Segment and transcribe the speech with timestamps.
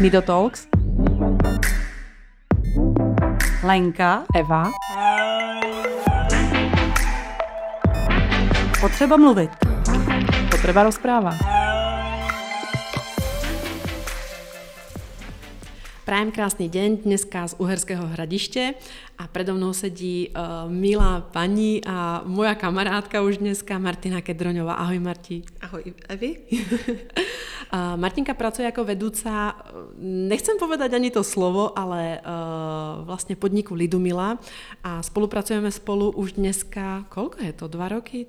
[0.00, 0.68] Nido Talks.
[3.62, 4.24] Lenka.
[4.34, 4.70] Eva.
[8.80, 9.50] Potřeba mluvit.
[10.50, 11.34] Potřeba rozprávat.
[16.04, 18.74] Prajem krásný deň, dneska z Uherského hradiště
[19.18, 24.74] a predo mnou sedí uh, milá paní a moja kamarátka už dneska Martina Kedroňová.
[24.74, 25.42] Ahoj Marti.
[25.60, 26.36] Ahoj Evi.
[27.96, 29.56] Martinka pracuje jako vedúca,
[30.00, 34.38] nechcem povedať ani to slovo, ale uh, vlastně podniku Lidumila
[34.84, 38.26] a spolupracujeme spolu už dneska, kolko je to, dva roky?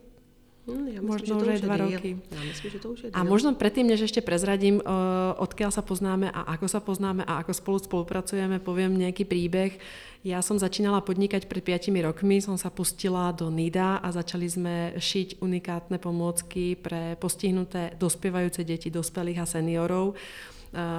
[0.66, 2.10] Hmm, ja myslím, možno že to už je dva roky.
[2.18, 5.86] Ja myslím, že to už je A možno predtým, než ešte prezradím, uh, odkiaľ sa
[5.86, 9.78] poznáme a ako sa poznáme a ako spolu spolupracujeme, poviem nejaký príbeh.
[10.26, 14.76] Ja som začínala podnikať pred 5 rokmi, som sa pustila do NIDA a začali sme
[14.98, 20.18] šiť unikátne pomôcky pre postihnuté dospievajúce deti, dospelých a seniorov.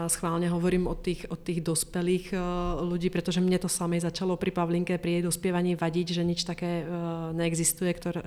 [0.09, 2.33] Schválne hovorím o tých, o tých dospelých
[2.81, 6.83] ľudí, pretože mne to samej začalo pri Pavlinke pri jej dospievaní vadiť, že nič také
[6.83, 8.25] uh, neexistuje, ktoré,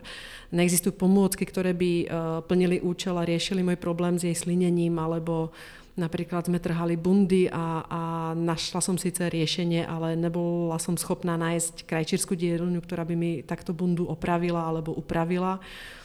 [0.54, 2.06] neexistujú pomôcky, ktoré by uh,
[2.46, 5.50] plnili účel a riešili môj problém s jej slinením, alebo
[6.00, 11.84] Napríklad sme trhali bundy a, a našla som síce riešenie, ale nebola som schopná nájsť
[11.84, 15.60] krajčírskú dielňu, ktorá by mi takto bundu opravila alebo upravila.
[15.60, 15.99] Uh,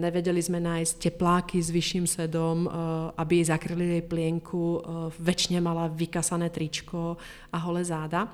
[0.00, 4.62] nevedeli sme nájsť tepláky s vyšším sedom, uh, aby jej zakryli jej plienku.
[4.78, 4.78] Uh,
[5.18, 7.18] väčšine mala vykasané tričko
[7.50, 8.30] a holé záda.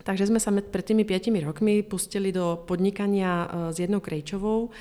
[0.00, 4.72] Takže sme sa pred tými 5 rokmi pustili do podnikania uh, s jednou krejčovou,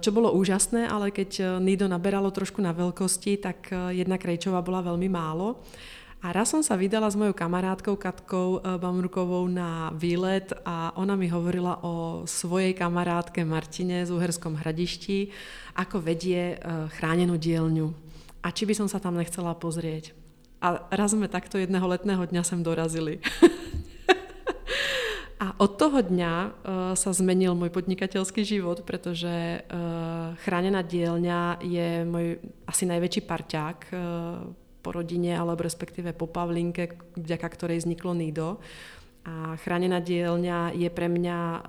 [0.00, 5.12] čo bolo úžasné, ale keď Nido naberalo trošku na veľkosti, tak jedna krejčová bola veľmi
[5.12, 5.60] málo.
[6.18, 11.14] A raz som sa vydala s mojou kamarátkou Katkou uh, Bamrukovou na výlet a ona
[11.14, 15.30] mi hovorila o svojej kamarátke Martine z Uherskom hradišti,
[15.78, 17.94] ako vedie uh, chránenú dielňu.
[18.42, 20.10] A či by som sa tam nechcela pozrieť.
[20.58, 23.22] A raz sme takto jedného letného dňa sem dorazili.
[25.38, 26.50] A od toho dňa uh,
[26.98, 34.66] sa zmenil môj podnikateľský život, pretože uh, chránená dielňa je môj asi najväčší parťák uh,
[34.88, 38.56] po rodine, alebo respektíve po Pavlinke, vďaka ktorej vzniklo Nido.
[39.28, 41.60] A chránená dielňa je pre mňa uh,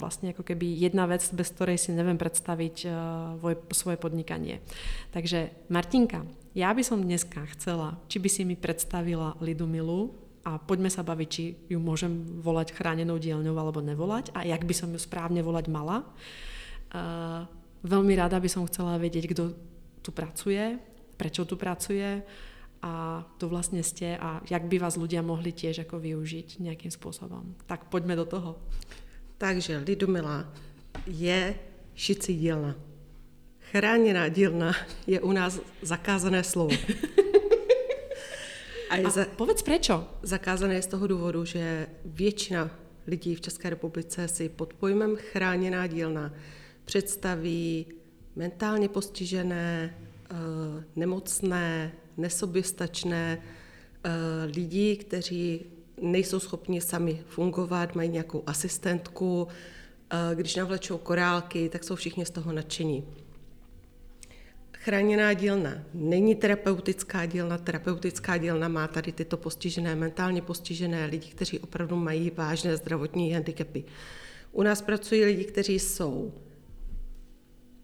[0.00, 2.92] vlastne ako keby jedna vec, bez ktorej si neviem predstaviť uh,
[3.36, 4.64] voj, svoje podnikanie.
[5.12, 6.24] Takže Martinka,
[6.56, 10.16] ja by som dneska chcela, či by si mi predstavila Lidumilu,
[10.48, 14.72] a poďme sa baviť, či ju môžem volať chránenou dielňou alebo nevolať a jak by
[14.72, 16.08] som ju správne volať mala.
[16.88, 17.44] Uh,
[17.84, 19.52] veľmi rada by som chcela vedieť, kto
[20.00, 20.80] tu pracuje,
[21.18, 22.22] prečo tu pracuje
[22.78, 27.58] a to vlastne ste a jak by vás ľudia mohli tiež ako využiť nejakým spôsobom.
[27.66, 28.62] Tak poďme do toho.
[29.38, 30.46] Takže Lidumila
[31.06, 31.58] je
[31.94, 32.78] šicí dílna.
[33.74, 34.72] Chráněná dílna
[35.06, 36.70] je u nás zakázané slovo.
[38.90, 40.08] A je A za, povedz prečo.
[40.22, 42.70] zakázané z toho důvodu, že většina
[43.06, 46.32] lidí v České republice si pod pojmem chráněná dílna
[46.84, 47.86] představí
[48.36, 49.94] mentálně postižené,
[50.96, 54.10] nemocné, nesoběstačné eh,
[54.44, 55.66] lidi, kteří
[56.02, 59.48] nejsou schopni sami fungovat, mají nějakou asistentku,
[60.10, 63.04] eh, když navlečou korálky, tak jsou všichni z toho nadšení.
[64.72, 67.58] Chráněná dílna není terapeutická dílna.
[67.58, 73.84] Terapeutická dílna má tady tyto postižené, mentálně postižené lidi, kteří opravdu mají vážné zdravotní handicapy.
[74.52, 76.32] U nás pracují lidi, kteří jsou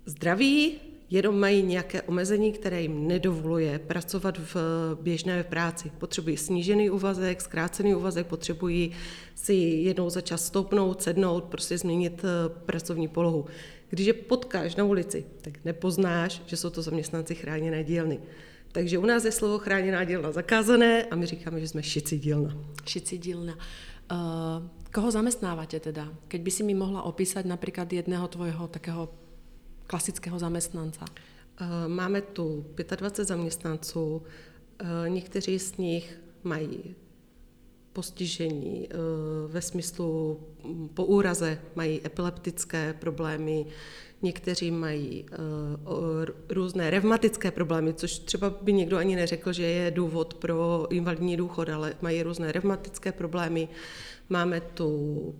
[0.06, 0.80] zdraví,
[1.14, 4.56] jenom mají nějaké omezení, které jim nedovoluje pracovat v
[5.02, 5.92] běžné práci.
[5.98, 8.92] Potřebují snížený úvazek, zkrácený úvazek, potřebují
[9.34, 13.46] si jednou za čas stoupnout, sednout, prostě změnit eh, pracovní polohu.
[13.90, 18.18] Když je potkáš na ulici, tak nepoznáš, že jsou to zaměstnanci chráněné dílny.
[18.72, 22.56] Takže u nás je slovo chráněná dílna zakázané a my říkáme, že jsme šici dílna.
[22.86, 23.54] Šici dílna.
[24.12, 24.18] Uh,
[24.92, 26.10] koho zamestnávate teda?
[26.28, 29.08] Keď by si mi mohla opísať napríklad jedného tvojho takého
[29.86, 31.04] klasického zamestnanca.
[31.60, 34.22] Eh, Máme tu 25 zaměstnanců,
[34.78, 36.94] eh, někteří z nich mají
[37.92, 38.96] postižení eh,
[39.48, 43.66] ve smyslu mm, po úraze, mají epileptické problémy,
[44.22, 45.26] někteří mají
[46.48, 51.68] různé revmatické problémy, což třeba by někdo ani neřekl, že je důvod pro invalidní důchod,
[51.68, 53.68] ale mají různé revmatické problémy.
[54.28, 55.34] Máme tu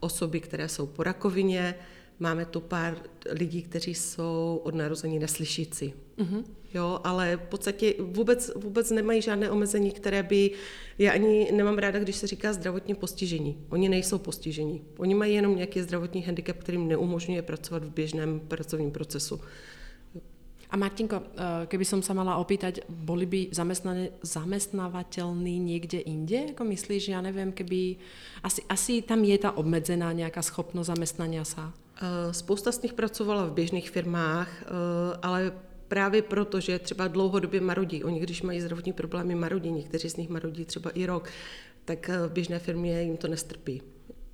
[0.00, 1.74] osoby, které jsou po rakovině,
[2.18, 2.96] máme tu pár
[3.30, 5.94] lidí, kteří jsou od narození neslyšící.
[6.18, 6.44] Uh-huh.
[6.74, 10.50] Jo, ale v podstatě vůbec, vůbec nemají žádné omezení, které by,
[10.98, 13.56] já ani nemám ráda, když se říká zdravotně postižení.
[13.68, 14.82] Oni nejsou postižení.
[14.98, 19.40] Oni mají jenom nějaký zdravotní handicap, který jim neumožňuje pracovat v běžném pracovním procesu.
[20.70, 23.40] A Martinko, eh, keby som sa mala opýtať, boli by
[24.26, 26.50] zamestnávateľní niekde inde?
[26.58, 28.02] Ako myslíš, ja neviem, keby...
[28.42, 31.72] Asi, asi tam je ta obmedzená nějaká schopnost zaměstnania sa.
[31.96, 34.66] Eh, spousta z nich pracovala v běžných firmách, eh,
[35.22, 35.52] ale
[35.88, 38.04] právě proto, že třeba dlouhodobě marodí.
[38.04, 39.70] Oni, když mají zdravotní problémy, marodí.
[39.70, 41.28] Někteří z nich marodí třeba i rok.
[41.84, 43.82] Tak v běžné firmě jim to nestrpí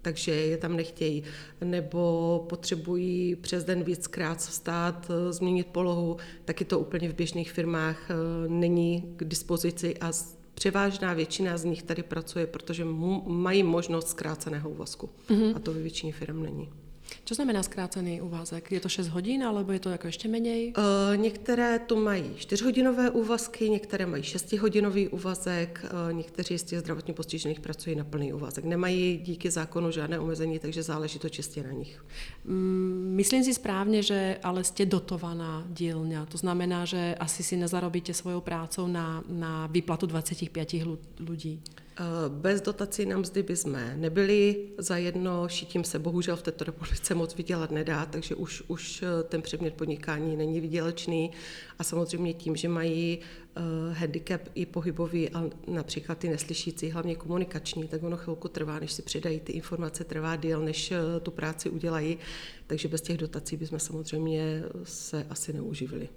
[0.03, 1.23] takže je tam nechtějí,
[1.65, 8.11] nebo potřebují přes den víckrát vstát, eh, změnit polohu, taky to úplně v běžných firmách
[8.11, 8.15] eh,
[8.49, 10.13] není k dispozici a
[10.55, 12.85] převážná většina z nich tady pracuje, protože
[13.27, 15.11] mají možnost zkráceného úvazku.
[15.29, 15.57] Mm-hmm.
[15.57, 16.82] A to ve většině firm není.
[17.25, 18.73] Co znamená zkrácený úvazek?
[18.73, 20.73] Je to 6 hodin, alebo je to jako ještě méně?
[20.79, 27.15] Uh, některé tu mají 4-hodinové úvazky, některé mají 6-hodinový úvazek, uh, někteří z těch zdravotně
[27.15, 28.65] postižených pracují na plný úvazek.
[28.65, 32.05] Nemají díky zákonu žádné omezení, takže záleží to čistě na nich.
[32.45, 36.27] Mm, myslím si správně, že ale jste dotovaná dílňa.
[36.27, 40.73] To znamená, že asi si nezarobíte svojou prácou na, na výplatu 25
[41.21, 41.61] lidí.
[41.97, 46.65] Eh, bez dotací na mzdy by jsme nebyli, za jedno šitím se bohužel v této
[46.65, 51.31] republice moc vydělat nedá, takže už, už eh, ten předmět podnikání není vydělečný
[51.79, 57.89] a samozřejmě tím, že mají uh, handicap i pohybový a například ty neslyšící, hlavně komunikační,
[57.89, 60.93] tak ono chvilku trvá, než si přidají ty informace, trvá díl, než
[61.23, 62.19] tu práci udělají,
[62.67, 66.09] takže bez těch dotací bychom samozřejmě se asi neuživili.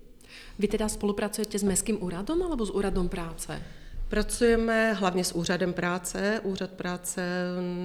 [0.59, 3.61] Vy teda spolupracujete s Mestským úradom alebo s úradom práce?
[4.07, 6.39] Pracujeme hlavně s úřadem práce.
[6.43, 7.21] Úřad práce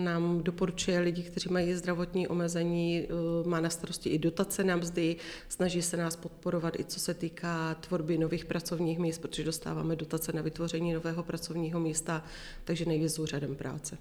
[0.04, 5.16] nám doporučuje lidi, kteří mají zdravotní omezení, eh, má na starosti i dotace na mzdy,
[5.48, 10.32] snaží se nás podporovat i co se týká tvorby nových pracovních míst, protože dostáváme dotace
[10.32, 12.24] na vytvoření nového pracovního místa,
[12.64, 13.98] takže nejvíc s úřadem práce.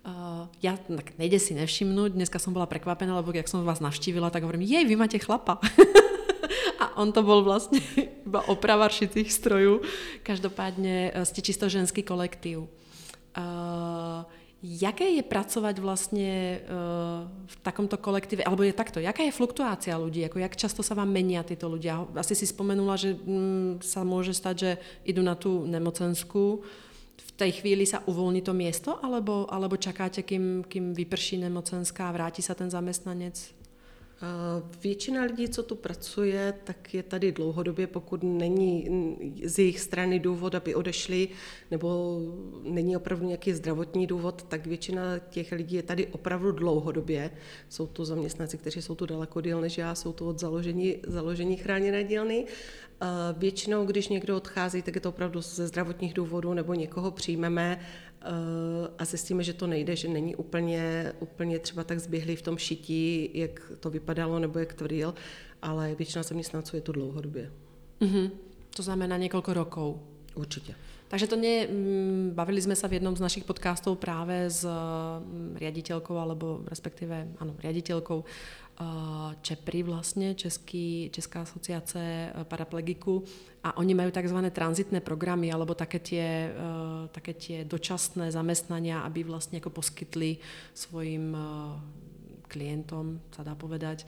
[0.00, 4.32] Uh, ja, tak nejde si nevšimnúť, dneska som bola prekvapená, lebo jak som vás navštívila,
[4.32, 5.60] tak hovorím, jej, vy máte chlapa.
[6.80, 7.84] a on to bol vlastne
[8.26, 9.80] iba oprava šitých strojů.
[10.22, 12.58] Každopádně eh, ste čisto ženský kolektív.
[13.36, 14.24] Uh,
[14.62, 20.20] Jaké je pracovat vlastně uh, v takomto kolektíve, alebo je takto, jaká je fluktuácia ľudí,
[20.20, 22.04] jako jak často sa vám menia tyto ľudia?
[22.12, 24.70] Asi si spomenula, že mm, sa môže stať, že
[25.08, 26.60] idú na tú nemocensku,
[27.40, 32.44] tej chvíli sa uvolní to miesto, alebo, alebo čakáte, kým, kým vyprší nemocenská a vrátí
[32.44, 33.60] sa ten zamestnanec
[34.82, 38.88] Většina lidí, co tu pracuje, tak je tady dlouhodobě, pokud není
[39.44, 41.28] z jejich strany důvod, aby odešli,
[41.70, 42.20] nebo
[42.62, 47.30] není opravdu nějaký zdravotní důvod, tak většina těch lidí je tady opravdu dlouhodobě.
[47.68, 51.56] Jsou to zaměstnanci, kteří jsou tu daleko díl než já, jsou tu od založení, založení
[51.56, 52.44] chráněné dílny.
[53.38, 57.80] Většinou, když někdo odchází, tak je to opravdu ze zdravotních důvodů, nebo někoho přijmeme
[58.98, 63.30] a zjistíme, že to nejde, že není úplně, úplně třeba tak zběhlý v tom šití,
[63.34, 65.14] jak to vypadalo nebo jak tvrdil,
[65.62, 67.52] ale většina zaměstnanců je tu dlouhodobě.
[68.00, 68.30] Mm-hmm.
[68.76, 69.96] To znamená několik rokov.
[70.34, 70.74] Určitě.
[71.08, 75.56] Takže to nie, mm, bavili jsme se v jednom z našich podcastů právě s mm,
[75.58, 78.24] riaditeľkou, alebo respektive, ano, riaditeľkou
[79.42, 83.24] ČEPRI vlastně, Český, Česká asociace eh, paraplegiku
[83.64, 89.24] a oni mají takzvané transitné programy alebo také tie, eh, také tie dočasné zamestnania, aby
[89.24, 90.36] vlastně jako poskytli
[90.74, 91.80] svojim eh,
[92.48, 94.02] klientom, sa dá povedať,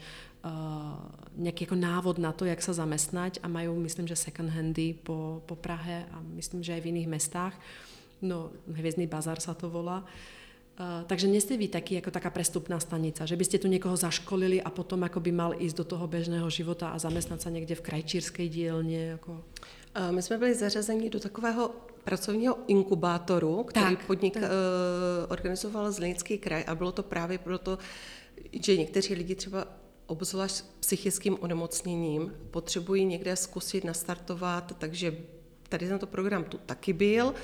[1.39, 5.43] nejaký jako návod na to, jak se zamestnať a mají, myslím, že second handy po,
[5.47, 7.55] po Prahe a myslím, že aj v iných mestách.
[8.19, 10.03] No, Hviezdný bazar sa to volá.
[10.03, 10.42] Uh,
[11.07, 15.03] takže nejste vy taky jako taká prestupná stanica, že byste tu někoho zaškolili a potom
[15.03, 19.07] jako by mal ísť do toho běžného života a zaměstnat se někde v krajčírské dílně?
[19.07, 19.33] Jako...
[19.33, 21.71] Uh, my jsme byli zařazeni do takového
[22.05, 24.43] pracovního inkubátoru, který tak, podnik tak.
[24.43, 24.49] Uh,
[25.29, 27.79] organizoval Zlínský kraj a bylo to právě proto,
[28.65, 29.67] že někteří lidi třeba
[30.07, 35.17] obzvlášť s psychickým onemocněním potřebují někde zkusit nastartovat, takže
[35.69, 37.35] tady tento program tu taky byl.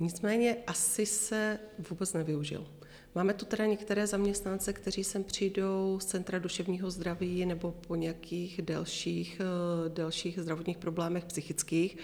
[0.00, 1.58] Nicméně asi se
[1.90, 2.66] vůbec nevyužil.
[3.14, 8.62] Máme tu teda některé zaměstnance, kteří sem přijdou z Centra duševního zdraví nebo po nějakých
[8.62, 11.96] dalších, eh, dalších zdravotních problémech psychických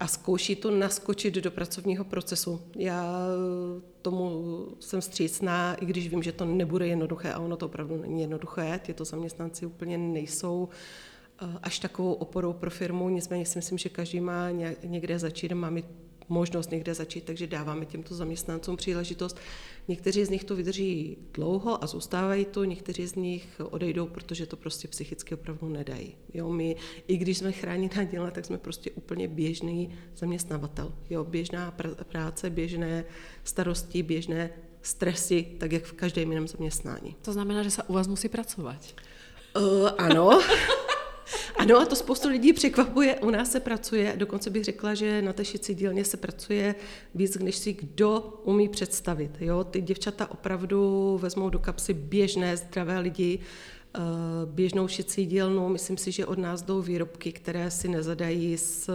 [0.00, 2.60] a zkouší tu naskočit do pracovního procesu.
[2.76, 3.16] Já
[4.02, 4.44] tomu
[4.80, 8.80] jsem střícná, i když vím, že to nebude jednoduché a ono to opravdu není jednoduché.
[8.86, 10.68] Tyto zaměstnanci úplně nejsou
[11.42, 14.50] eh, až takovou oporou pro firmu, nicméně si myslím, že každý má
[14.84, 15.86] někde začít, má mít
[16.28, 19.36] možnost někde začít, takže dáváme těmto zaměstnancům příležitost.
[19.88, 24.56] Někteří z nich to vydrží dlouho a zůstávají tu, někteří z nich odejdou, protože to
[24.56, 26.14] prostě psychicky opravdu nedají.
[26.34, 30.92] Jo, my, i když jsme chráněná děla, tak jsme prostě úplně běžný zaměstnavatel.
[31.10, 33.04] Jo, běžná pr- práce, běžné
[33.44, 34.50] starosti, běžné
[34.82, 37.16] stresy, tak jak v každém jiném zaměstnání.
[37.22, 38.94] To znamená, že se u vás musí pracovat?
[39.56, 40.42] Uh, ano.
[41.58, 43.16] Ano, a to spoustu lidí překvapuje.
[43.20, 46.74] U nás se pracuje, dokonce bych řekla, že na té šicí dílně se pracuje
[47.14, 49.30] víc, než si kdo umí představit.
[49.40, 49.64] Jo?
[49.64, 54.00] Ty děvčata opravdu vezmou do kapsy běžné, zdravé lidi, eh,
[54.46, 55.68] běžnou šicí dílnu.
[55.68, 58.90] Myslím si, že od nás jdou výrobky, které si nezadají s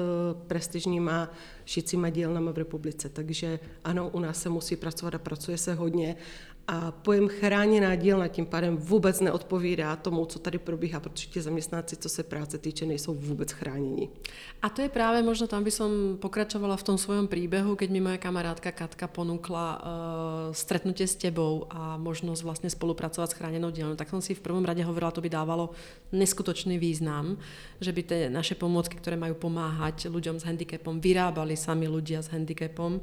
[0.47, 1.29] prestižníma
[1.65, 3.09] šicíma dílnama v republice.
[3.09, 6.15] Takže ano, u nás se musí pracovat a pracuje se hodně
[6.67, 11.95] a pojem chráněná dílna tím pádem vůbec neodpovídá tomu, co tady probíhá, protože ti zaměstnanci,
[11.95, 14.09] co se práce týče, nejsou vůbec chráněni.
[14.61, 15.91] A to je právě možno tam by som
[16.21, 19.81] pokračovala v tom svojom príbehu, keď mi moja kamarádka Katka ponúkla uh,
[20.53, 24.61] stretnutie s tebou a možnosť vlastne spolupracovať s chránenou dielnou, tak som si v prvom
[24.61, 25.73] rade hovorila, to by dávalo
[26.13, 27.41] neskutočný význam,
[27.81, 32.29] že by tie naše pomôcky, ktoré majú pomáhať ľuďom s handicapom, vyrábali sami ľudia s
[32.29, 33.01] handicapom.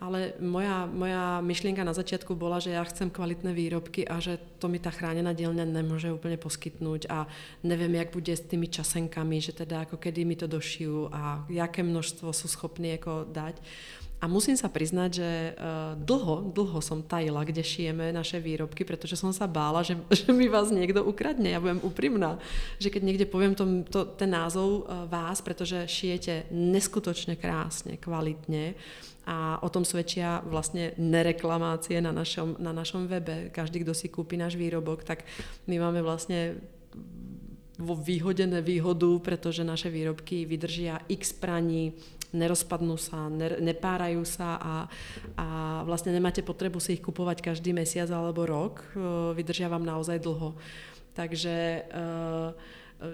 [0.00, 4.72] Ale moja, moja myšlienka na začiatku bola, že ja chcem kvalitné výrobky a že to
[4.72, 7.28] mi tá chránená dielňa nemôže úplne poskytnúť a
[7.60, 11.84] neviem, jak bude s tými časenkami, že teda ako kedy mi to došijú a jaké
[11.84, 13.60] množstvo sú schopní ako dať.
[14.20, 19.16] A musím sa priznať, že uh, dlho, dlho som tajila, kde šijeme naše výrobky, pretože
[19.16, 21.56] som sa bála, že, že mi vás niekto ukradne.
[21.56, 22.36] Ja budem úprimná,
[22.76, 28.76] že keď niekde poviem to, to, ten názov uh, vás, pretože šijete neskutočne krásne, kvalitne
[29.24, 33.48] a o tom svedčia vlastne nereklamácie na našom, na našom webe.
[33.48, 35.24] Každý, kto si kúpi náš výrobok, tak
[35.64, 36.60] my máme vlastne
[37.80, 41.96] vo výhode nevýhodu, pretože naše výrobky vydržia x praní,
[42.32, 44.74] nerozpadnú sa, ne, nepárajú sa a,
[45.34, 45.46] a
[45.84, 48.82] vlastne nemáte potrebu si ich kupovať každý mesiac alebo rok,
[49.34, 50.54] vydržia vám naozaj dlho.
[51.10, 52.54] Takže uh,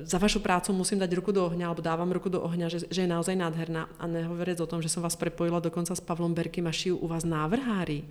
[0.02, 3.06] za vašu prácu musím dať ruku do ohňa, alebo dávam ruku do ohňa, že, že
[3.06, 3.86] je naozaj nádherná.
[4.02, 7.06] A nehovoriac o tom, že som vás prepojila dokonca s Pavlom Berkým a šijú u
[7.06, 8.02] vás návrhári.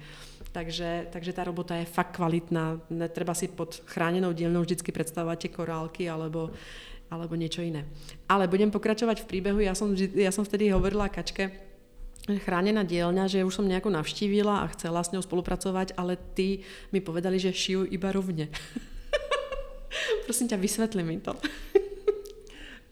[0.56, 2.80] Takže, takže tá robota je fakt kvalitná.
[2.88, 6.56] Netreba si pod chránenou dielnou vždycky predstavovať tie korálky alebo,
[7.10, 7.86] alebo niečo iné.
[8.26, 9.60] Ale budem pokračovať v príbehu.
[9.62, 11.54] Ja som, ja som vtedy hovorila Kačke,
[12.26, 16.98] chránená dielňa, že už som nejako navštívila a chcela s ňou spolupracovať, ale ty mi
[16.98, 18.50] povedali, že šijú iba rovne.
[20.26, 21.38] Prosím ťa, vysvetli mi to.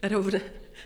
[0.04, 0.40] Rovné,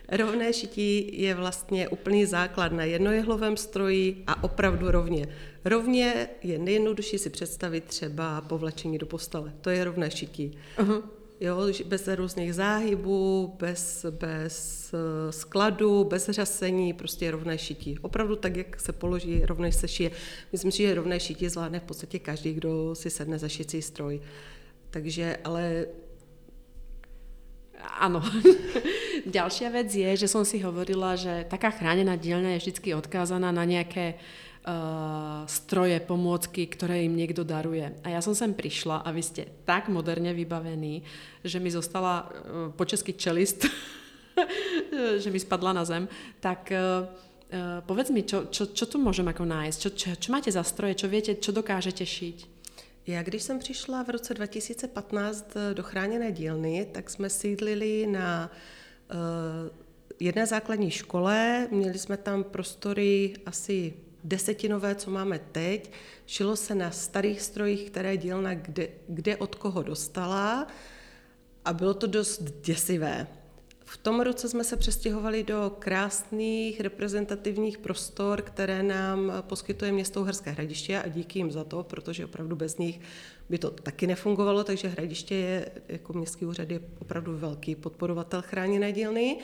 [0.09, 5.27] rovné šití je vlastně úplný základ na jednojehlovém stroji a opravdu rovně.
[5.65, 9.53] Rovně je nejjednodušší si představit třeba povlečení do postele.
[9.61, 10.59] To je rovné šití.
[10.79, 11.03] Uh-huh.
[11.41, 17.99] Jo, bez různých záhybů, bez, bez eh, skladu, bez řasení, prostě rovné šití.
[17.99, 20.11] Opravdu tak, jak se položí, rovné se šije.
[20.53, 24.21] Myslím si, že rovné šití zvládne v podstatě každý, kdo si sedne za šicí stroj.
[24.91, 25.87] Takže, ale
[27.79, 28.19] Áno.
[29.27, 33.63] Ďalšia vec je, že som si hovorila, že taká chránená dielňa je vždy odkázaná na
[33.63, 34.19] nejaké
[35.49, 37.89] stroje, pomôcky, ktoré im niekto daruje.
[38.05, 41.03] A ja som sem prišla a vy ste tak moderne vybavení,
[41.45, 42.31] že mi zostala uh,
[42.77, 43.65] po česky čelist,
[45.23, 46.05] že mi spadla na zem.
[46.41, 47.09] Tak uh,
[47.89, 49.79] povedz mi, čo, čo, čo tu môžem ako nájsť?
[49.81, 51.01] Čo, čo, čo máte za stroje?
[51.01, 52.59] Čo viete, čo dokážete šiť?
[53.09, 58.51] Já když jsem přišla v roce 2015 eh, do chráněné dílny, tak jsme sídlili na
[59.11, 59.17] uh,
[60.21, 63.95] jedné základní škole, měli jsme tam prostory asi
[64.25, 65.93] desetinové, co máme teď.
[66.27, 70.67] Šilo se na starých strojích, které dílna kde, kde od koho dostala
[71.65, 73.27] a bylo to dost děsivé.
[73.85, 80.51] V tom roce jsme se přestěhovali do krásných reprezentativních prostor, které nám poskytuje město Uherské
[80.51, 83.01] hradiště a díky jim za to, protože opravdu bez nich
[83.49, 88.93] by to taky nefungovalo, takže hradiště je jako městský úřad je opravdu velký podporovatel chráněné
[88.93, 89.39] dílny.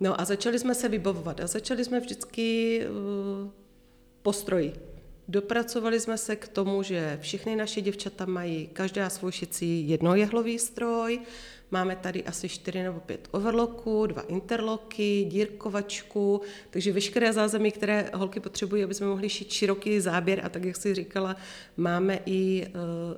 [0.00, 2.80] No a začali jsme se vybavovat a začali jsme vždycky
[4.26, 4.72] postroji.
[5.28, 11.20] Dopracovali jsme se k tomu, že všechny naše děvčata mají každá svůj šicí jednojehlový stroj,
[11.70, 16.40] Máme tady asi 4 nebo 5 overlocků, dva interloky, dírkovačku,
[16.70, 20.76] takže veškeré zázemí, které holky potřebují, aby jsme mohli šít široký záběr a tak, jak
[20.76, 21.36] si říkala,
[21.76, 22.72] máme i uh,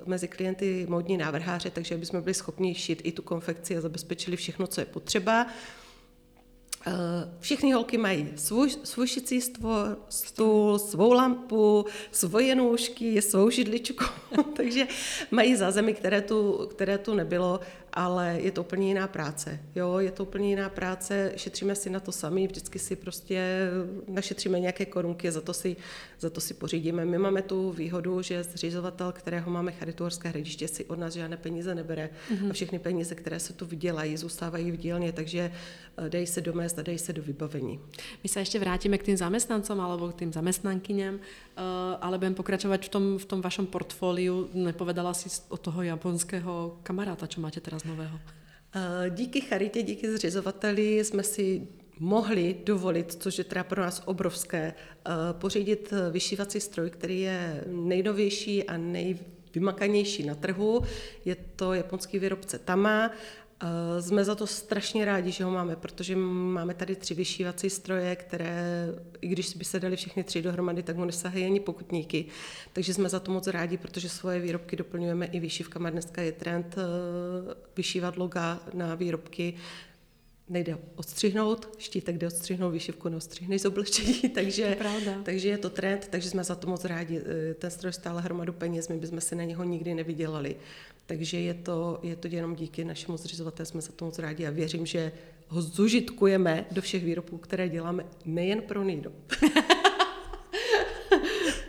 [0.05, 4.37] mezi klienty módní návrháře, takže aby jsme byli schopni šít i tu konfekci a zabezpečili
[4.37, 5.47] všechno, co je potřeba.
[6.87, 6.91] Eh,
[7.39, 9.41] všechny holky mají svůj, svůj šicí
[10.09, 14.05] stůl, svou lampu, svoje nůžky, svou židličku,
[14.55, 14.87] takže
[15.31, 17.59] mají zázemí, které tu, které tu nebylo
[17.93, 19.59] ale je to úplně jiná práce.
[19.75, 23.69] Jo, je to úplně jiná práce, šetříme si na to sami, vždycky si prostě
[24.07, 25.75] našetříme nějaké korunky, za to si,
[26.19, 27.05] za to si pořídíme.
[27.05, 31.75] My máme tu výhodu, že zřizovatel, kterého máme Charituorské hradiště, si od nás žádné peníze
[31.75, 32.49] nebere mm-hmm.
[32.49, 35.51] a všechny peníze, které se tu vydělají, zůstávají v dílně, takže
[35.97, 37.79] eh, dají se do mest a dají se do vybavení.
[38.23, 41.61] My se ještě vrátíme k tým zamestnancom alebo k tým zamestnankyňam, eh,
[42.01, 44.49] ale budem pokračovat v tom, v tom vašom portfóliu.
[44.53, 48.19] Nepovedala si od toho japonského kamaráta, čo máte teraz nového?
[48.75, 51.67] Eh, díky charitě, díky zřizovateli jsme si
[51.99, 58.63] mohli dovolit, což je teda pro nás obrovské, eh, pořídit vyšívací stroj, který je nejnovější
[58.63, 60.81] a nejvymakanější na trhu.
[61.25, 63.11] Je to japonský výrobce Tama
[63.99, 68.87] jsme za to strašně rádi, že ho máme, protože máme tady tři vyšívací stroje, které,
[69.21, 72.25] i když by se dali všechny tři dohromady, tak mu nesahají ani pokutníky.
[72.73, 75.89] Takže jsme za to moc rádi, protože svoje výrobky doplňujeme i vyšívkama.
[75.89, 79.53] Dneska je trend eh, vyšívat loga na výrobky
[80.49, 84.77] nejde odstřihnout, štítek jde odstřihnout, výšivku neodstřihneš z oblečení, takže,
[85.23, 87.21] takže je to trend, takže jsme za to moc rádi.
[87.25, 90.55] Eh, ten stroj stále hromadu peněz, my bychom si na něho nikdy nevydělali.
[91.05, 94.49] Takže je to, je to jenom díky našemu zřizovateli, jsme za to moc rádi a
[94.49, 95.11] věřím, že
[95.47, 99.11] ho zužitkujeme do všech výrobků, které děláme nejen pro Nido.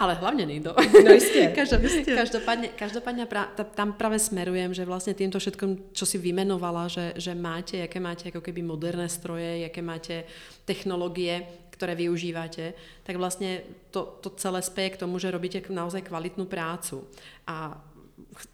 [0.00, 0.74] Ale hlavně Nido.
[1.04, 1.52] No jistě.
[1.54, 7.12] Každopádně, každopádně, každopádně pra, tam právě smerujem, že vlastně tímto všetkom, čo si vymenovala, že,
[7.16, 10.24] že máte, jaké máte jako keby moderné stroje, jaké máte
[10.64, 16.44] technologie, které využíváte, tak vlastně to, to celé spěje k tomu, že robíte naozaj kvalitnou
[16.44, 17.04] prácu.
[17.46, 17.84] A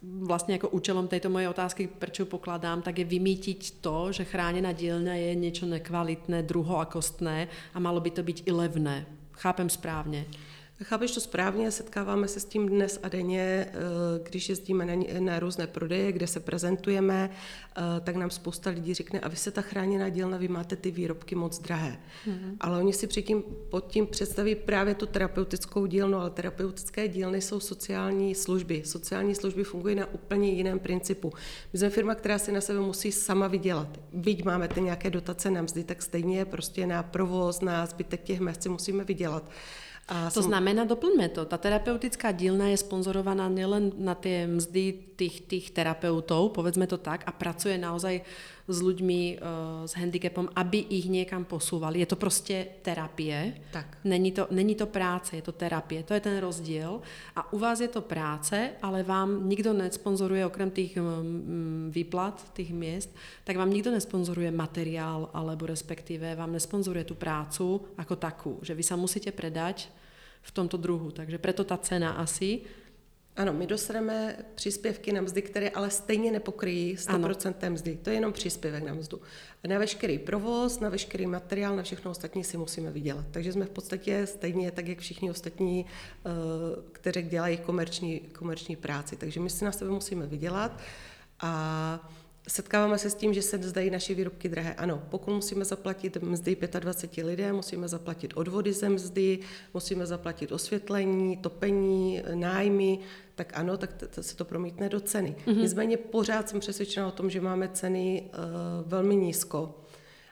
[0.03, 5.13] vlastně jako účelom této moje otázky, proč pokladám, tak je vymítiť to, že chráněná dílna
[5.13, 9.05] je něco nekvalitné, druhoakostné a malo by to být i levné.
[9.31, 10.25] Chápem správně.
[10.83, 13.73] Chápeš to správně, setkáváme se s tím dnes a denně, eh,
[14.23, 19.19] když jezdíme na, na různé prodeje, kde se prezentujeme, eh, tak nám spousta lidí řekne,
[19.19, 21.99] a vy se ta chráněná dílna, vy máte ty výrobky moc drahé.
[22.27, 22.55] Mm-hmm.
[22.59, 27.59] Ale oni si předtím, pod tím představí právě tu terapeutickou dílnu, ale terapeutické dílny jsou
[27.59, 28.81] sociální služby.
[28.85, 31.33] Sociální služby fungují na úplně jiném principu.
[31.73, 33.99] My jsme firma, která si na sebe musí sama vydělat.
[34.13, 38.39] Byť máme ty nějaké dotace na mzdy, tak stejně prostě na provoz, na zbytek těch
[38.39, 39.51] mest si musíme vydělat.
[40.07, 40.55] A to som...
[40.55, 46.55] znamená, doplňme to, ta terapeutická dílna je sponzorovaná nielen na tie mzdy tých, tých terapeutov,
[46.55, 48.23] povedzme to tak, a pracuje naozaj
[48.67, 51.99] s ľuďmi uh, s handicapom, aby ich niekam posúvali.
[51.99, 53.55] Je to prostě terapie.
[53.71, 53.97] Tak.
[54.03, 56.03] Není to, není to práce, je to terapie.
[56.03, 57.01] To je ten rozdíl.
[57.35, 62.73] A u vás je to práce, ale vám nikdo nesponzoruje, okrem tých um, výplat, tých
[62.73, 68.59] miest, tak vám nikdo nesponzoruje materiál, alebo respektíve vám nesponzoruje tu prácu ako takú.
[68.61, 69.87] Že vy sa musíte predať
[70.43, 71.11] v tomto druhu.
[71.11, 72.63] Takže preto ta cena asi.
[73.37, 77.73] Ano, my dostaneme příspěvky na mzdy, které ale stejně nepokryjí 100% ano.
[77.73, 77.95] mzdy.
[77.95, 79.21] To je jenom příspěvek na mzdu.
[79.67, 83.25] Na veškerý provoz, na veškerý materiál, na všechno ostatní si musíme vydělat.
[83.31, 86.29] Takže jsme v podstatě stejně tak, jak všichni ostatní, eh,
[86.91, 89.15] kteří dělají komerční, komerční práci.
[89.15, 90.81] Takže my si na sebe musíme vydělat
[91.39, 92.11] a
[92.47, 94.73] Setkáváme se s tím, že se zdají naše výrobky drahé.
[94.73, 99.39] Ano, pokud musíme zaplatit mzdy 25 lidé, musíme zaplatit odvody ze mzdy,
[99.73, 102.99] musíme zaplatit osvětlení, topení, nájmy,
[103.35, 105.35] tak ano, tak se to promítne do ceny.
[105.45, 105.57] Mm-hmm.
[105.57, 109.75] Nicméně pořád jsem přesvědčena o tom, že máme ceny uh, velmi nízko.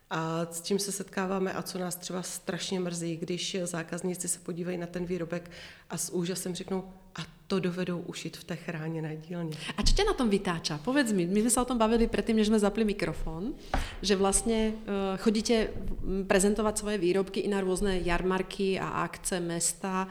[0.10, 4.78] A s čím se setkáváme a co nás třeba strašně mrzí, když zákazníci se podívají
[4.78, 5.52] na ten výrobek
[5.90, 9.58] a s úžasem řeknou, a to dovedou ušit v té chráněné dílně.
[9.78, 10.78] A co tě na tom vytáča?
[10.78, 13.54] Povedz mi, my jsme se o tom bavili předtím, než jsme zapli mikrofon,
[14.02, 15.68] že vlastně uh, chodíte
[16.28, 20.08] prezentovat svoje výrobky i na různé jarmarky a akce mesta,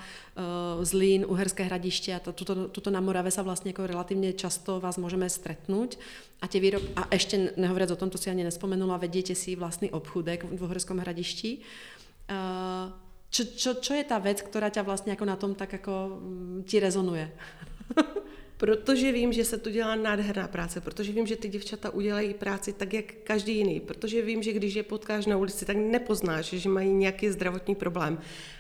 [0.77, 4.81] uh, Zlín, Uherské hradiště a to, tuto, tuto na Morave sa vlastně jako relativně často
[4.81, 5.99] vás můžeme stretnout
[6.43, 9.91] a tě výrob, a ještě nehovoriac o tom, to si ani nespomenula, vedíte si vlastný
[9.91, 11.59] obchudek v Uherskom hradišti.
[12.31, 13.04] Uh,
[13.35, 16.65] čo, čo, čo je ta věc, která tě vlastně jako na tom tak jako mm,
[16.67, 17.33] ti rezonuje?
[18.57, 22.73] Protože vím, že se tu dělá nádherná práce, protože vím, že ty děvčata udělají práci
[22.73, 26.69] tak, jak každý jiný, protože vím, že když je potkáš na ulici, tak nepoznáš, že
[26.69, 28.19] mají nějaký zdravotní problém.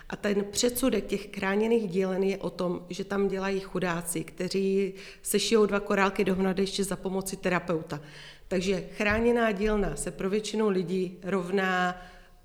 [0.08, 5.38] A ten předsudek těch chráněných dílen je o tom, že tam dělají chudáci, kteří se
[5.38, 8.00] šijou dva korálky dohromady ještě za pomoci terapeuta.
[8.48, 11.96] Takže chráněná dílna se pro většinu lidí rovná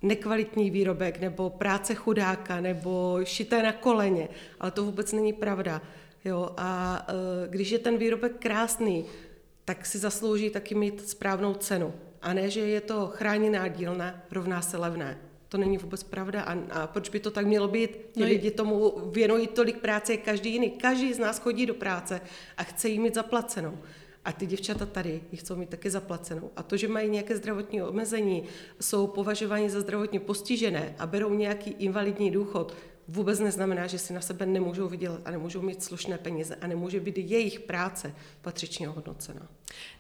[0.02, 5.82] nekvalitní výrobek nebo práce chudáka nebo šité na koleně, ale to vůbec není pravda.
[6.26, 6.50] Jo?
[6.58, 9.06] A e, když je ten výrobek krásný,
[9.66, 11.94] tak si zaslouží taky mít správnou cenu.
[12.22, 15.18] A ne, že je to chráněná dílna, rovná se levné.
[15.50, 16.42] To není vůbec pravda.
[16.42, 17.92] A, a proč by to tak mělo být?
[18.12, 20.70] Ti no lidi tomu věnují tolik práce, každý jiný.
[20.72, 22.22] Každý z nás chodí do práce
[22.58, 23.78] a chce jí mít zaplacenou.
[24.30, 26.52] A ty děvčata tady ji chcou mít taky zaplacenou.
[26.56, 28.44] A to, že mají nějaké zdravotní omezení,
[28.82, 32.76] jsou považováni za zdravotně postižené a berou nějaký invalidní důchod,
[33.08, 37.00] vůbec neznamená, že si na sebe nemůžou vydělat a nemůžou mít slušné peníze a nemůže
[37.00, 39.48] být jejich práce patřičně ohodnocena.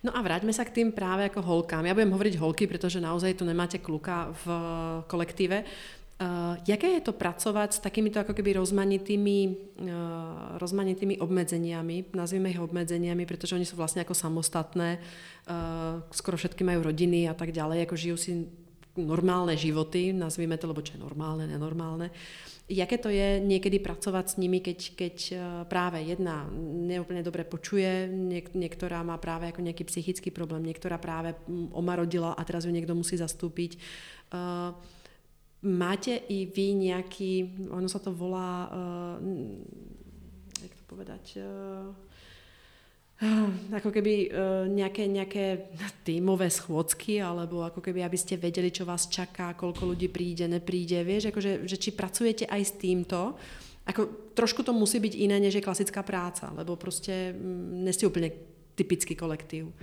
[0.03, 1.85] No a vraťme se k tým právě jako holkám.
[1.85, 4.49] Já budem hovoriť holky, protože naozaj tu nemáte kluka v
[5.07, 5.63] kolektíve.
[6.19, 9.37] Uh, jaké je to pracovat s takýmito ako keby rozmanitými,
[9.87, 16.67] uh, rozmanitými obmedzeniami, nazvime ich obmedzeniami, pretože oni sú vlastne ako samostatné, uh, skoro všetky
[16.67, 18.31] majú rodiny a tak ďalej, ako žijú si
[18.99, 22.11] normálne životy, nazvime to, lebo čo je normálne, nenormálne.
[22.67, 25.15] Jaké to je niekedy pracovať s nimi, keď, keď
[25.71, 26.51] práve jedna
[26.83, 32.35] neúplne dobre počuje, niek- niektorá má práve ako nejaký psychický problém, niektorá práve mm, omarodila
[32.35, 33.79] a teraz ju niekto musí zastúpiť.
[34.35, 34.75] Uh,
[35.59, 39.19] Máte i vy nejaký, ono sa to volá, uh,
[40.63, 41.91] jak to povedať, uh,
[43.75, 45.75] ako keby uh, nejaké, nejaké
[46.07, 51.03] tímové schôdzky, alebo ako keby, aby ste vedeli, čo vás čaká, koľko ľudí príde, nepríde,
[51.03, 53.35] vieš, akože, že či pracujete aj s týmto,
[53.83, 58.31] ako trošku to musí byť iné, než je klasická práca, lebo prostě mm, neste úplne
[58.75, 59.73] typický kolektív.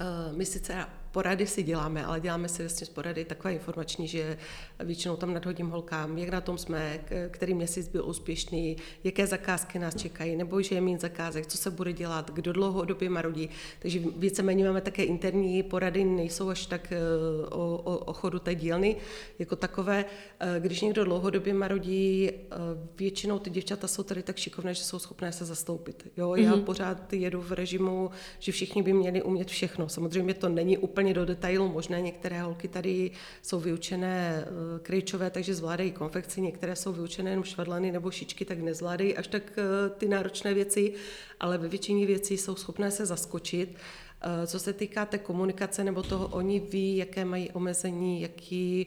[0.00, 0.74] Uh, my sice
[1.14, 4.38] porady si děláme, ale děláme si vlastně z porady takové informační, že
[4.84, 7.00] většinou tam nadhodím holkám, jak na tom jsme,
[7.30, 11.70] který měsíc byl úspěšný, jaké zakázky nás čekají, nebo že je méně zakázek, co se
[11.70, 13.48] bude dělat, kdo dlouhodobě marodí.
[13.78, 16.98] Takže víceméně máme také interní porady, nejsou až tak eh,
[17.50, 18.96] o, o, o chodu té dílny
[19.38, 20.04] jako takové.
[20.40, 22.56] Eh, když někdo dlouhodobě marodí, eh,
[22.98, 26.10] většinou ty děvčata jsou tady tak šikovné, že jsou schopné se zastoupit.
[26.16, 26.64] Jo, já mm-hmm.
[26.64, 29.88] pořád jedu v režimu, že všichni by měli umět všechno.
[29.88, 32.00] Samozřejmě to není úplně úplně do detailu možné.
[32.00, 33.10] Některé holky tady
[33.42, 38.58] jsou vyučené eh, kryčové, takže zvládají konfekci, některé jsou vyučené jenom švadlany nebo šičky, tak
[38.58, 40.94] nezvládají až tak eh, ty náročné věci,
[41.40, 43.76] ale ve většině věcí jsou schopné se zaskočit.
[44.20, 48.86] Eh, co se týká té komunikace nebo toho, oni ví, jaké mají omezení, jaký,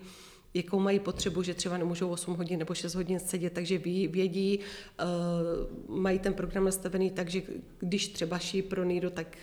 [0.54, 4.60] jakou mají potřebu, že třeba nemůžou 8 hodin nebo 6 hodin sedět, takže ví, vědí,
[5.88, 7.42] mají ten program nastavený tak, že
[7.80, 9.38] když třeba ší pro Nido, tak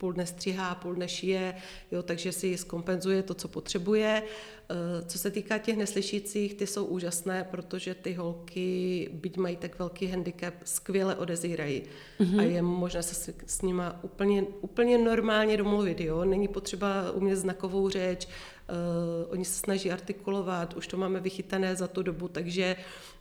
[0.00, 1.54] půl dne střihá, půl dne šije,
[1.92, 4.22] jo, takže si zkompenzuje to, co potřebuje.
[4.70, 9.78] Eh, co se týká těch neslyšících, ty jsou úžasné, protože ty holky, byť mají tak
[9.78, 11.82] velký handicap, skvěle odezírají.
[12.20, 12.40] Mm-hmm.
[12.40, 16.00] A je možné se s, s nima úplně, úplně normálně domluvit.
[16.00, 16.24] Jo?
[16.24, 18.28] Není potřeba umět znakovou řeč,
[18.70, 22.76] uh, oni se snaží artikulovat, už to máme vychytané za tu dobu, takže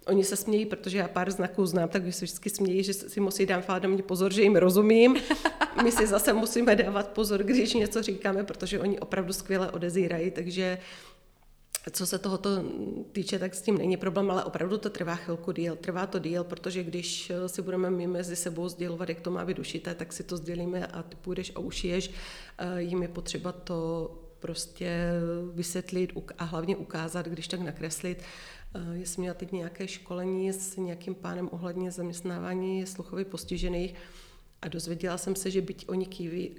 [0.08, 3.46] oni se smějí, protože já pár znaků znám, tak se vždycky smějí, že si musí
[3.46, 5.16] dát na mě pozor, že jim rozumím.
[5.84, 10.78] My si zase musíme dávat pozor, když něco říkáme, protože oni opravdu skvěle odezírají, takže
[11.92, 12.64] co se tohoto
[13.12, 15.76] týče, tak s tím není problém, ale opravdu to trvá chvilku díl.
[15.76, 19.60] Trvá to díl, protože když si budeme my mezi sebou sdělovat, jak to má být
[19.60, 22.12] ušité, tak si to sdělíme a ty půjdeš a ušiješ.
[22.58, 25.12] Eh, jim je potřeba to prostě
[25.54, 28.24] vysvětlit a hlavně ukázat, když tak nakreslit.
[28.94, 33.96] Já jsem měla teď nějaké školení s nějakým pánem ohledně zaměstnávání sluchově postižených
[34.62, 36.06] a dozvěděla jsem se, že byť oni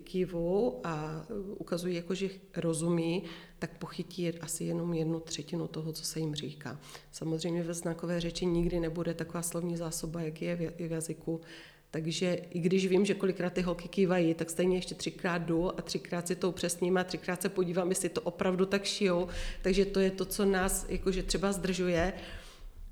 [0.05, 3.25] kývou a ukazují jako, že rozumí,
[3.59, 6.81] tak pochytí asi jenom jednu třetinu toho, co se jim říká.
[7.13, 11.41] Samozřejmě ve znakové řeči nikdy nebude taková slovní zásoba, jak je v jazyku,
[11.91, 15.83] takže i když vím, že kolikrát ty holky kývají, tak stejně ještě třikrát jdu a
[15.83, 19.29] třikrát si to upřesním a třikrát se podívám, jestli to opravdu tak šijou.
[19.63, 22.13] Takže to je to, co nás jakože třeba zdržuje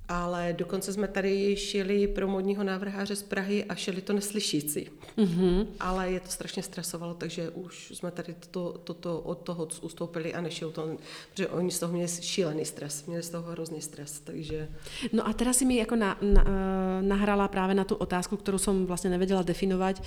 [0.08, 4.90] ale dokonce jsme tady šili pro modního návrháře z Prahy a šili to neslyšící.
[5.18, 5.66] Mm-hmm.
[5.80, 10.34] Ale je to strašně stresovalo, takže už jsme tady toto to, to, od toho ustoupili
[10.34, 10.96] a nešil to,
[11.30, 14.68] protože oni z toho měli šílený stres, měli z toho hrozný stres, takže...
[15.12, 18.58] No a teraz si mi jako na, na, eh, nahrala právě na tu otázku, kterou
[18.58, 20.02] jsem vlastně nevedela definovat,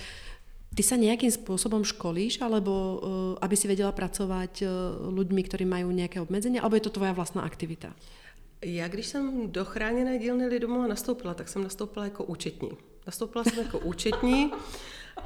[0.72, 2.96] Ty sa nejakým spôsobom školíš, alebo uh,
[3.44, 4.68] aby si vedela pracovať uh,
[5.12, 7.92] ľuďmi, ktorí majú nejaké obmedzenia, alebo je to tvoja vlastná aktivita?
[8.64, 12.70] Já když jsem do chráněné dílny Lidomova nastoupila, tak jsem nastoupila jako účetní.
[13.06, 14.52] Nastoupila jsem jako účetní,
[15.18, 15.24] eh,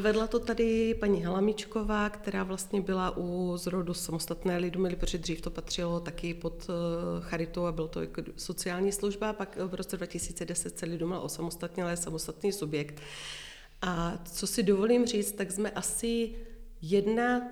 [0.00, 5.50] Vedla to tady paní Halamičková, která vlastně byla u zrodu samostatné Lidomily, protože dřív to
[5.50, 6.72] patřilo taky pod eh,
[7.20, 11.96] Charitu a byl to jako sociální služba, pak v roce 2010 se Lidomila osamostatnila, je
[11.96, 13.00] samostatný subjekt.
[13.82, 16.32] A co si dovolím říct, tak jsme asi
[16.82, 17.42] jedna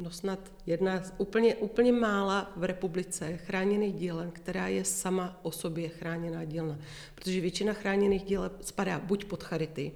[0.00, 5.52] no snad jedna z úplně, úplně mála v republice chráněných dílen, která je sama o
[5.52, 6.78] sobě chráněná dílna.
[7.14, 9.92] Protože většina chráněných díl spadá buď pod charity,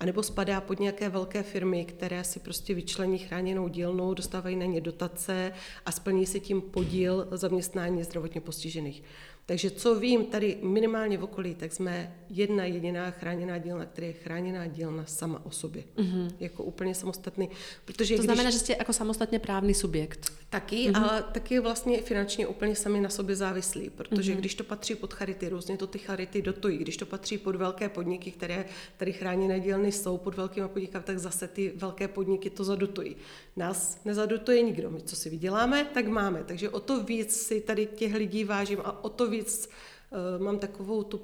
[0.00, 4.80] anebo spadá pod nějaké velké firmy, které si prostě vyčlení chráněnou dílnu, dostávají na ně
[4.80, 5.52] dotace
[5.86, 9.02] a splní si tím podíl zaměstnání zdravotně postižených.
[9.50, 14.12] Takže co vím tady minimálně v okolí, tak jsme jedna jediná chráněná dílna, která je
[14.12, 15.84] chráněná dílna sama o sobě.
[15.96, 16.32] Mm-hmm.
[16.40, 17.48] Jako úplně samostatný.
[17.84, 18.24] Protože to když...
[18.24, 20.32] znamená, že jste jako samostatně právný subjekt.
[20.50, 21.02] Taky, mm-hmm.
[21.02, 24.38] ale taky vlastně finančně úplně sami na sobě závislí, protože mm-hmm.
[24.38, 26.78] když to patří pod charity, různě to ty charity dotují.
[26.78, 28.64] Když to patří pod velké podniky, které
[28.96, 33.16] tady chráněné dílny jsou pod velkými podniky, tak zase ty velké podniky to zadotují.
[33.56, 34.90] Nás nezadotuje nikdo.
[34.90, 36.44] My, co si vyděláme, tak máme.
[36.44, 39.70] Takže o to víc si tady těch lidí vážím a o to víc říct,
[40.10, 41.20] uh, mám takovou tu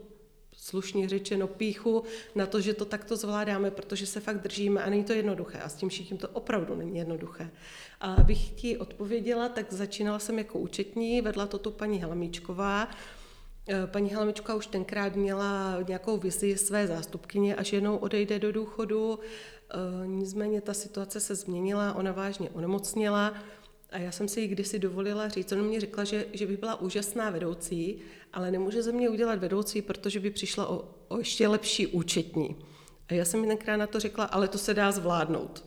[0.57, 2.03] slušně řečeno píchu
[2.35, 5.69] na to, že to takto zvládáme, protože se fakt držíme a není to jednoduché a
[5.69, 7.51] s tím všichni to opravdu není jednoduché.
[8.01, 12.89] A abych ti odpověděla, tak začínala jsem jako účetní, vedla to tu paní Helamíčková,
[13.69, 19.19] Eh, paní Helmička už tenkrát měla nějakou vizi své zástupkyně, až jednou odejde do důchodu.
[19.71, 23.35] Eh, nicméně ta situace se změnila, ona vážně onemocněla
[23.91, 26.81] a já jsem si ji kdysi dovolila říct, ona mě řekla, že, že by byla
[26.81, 27.99] úžasná vedoucí,
[28.33, 32.57] ale nemůže ze mě udělat vedoucí, protože by přišla o, o ještě lepší účetní.
[33.09, 35.65] A já jsem tenkrát na to řekla, ale to se dá zvládnout.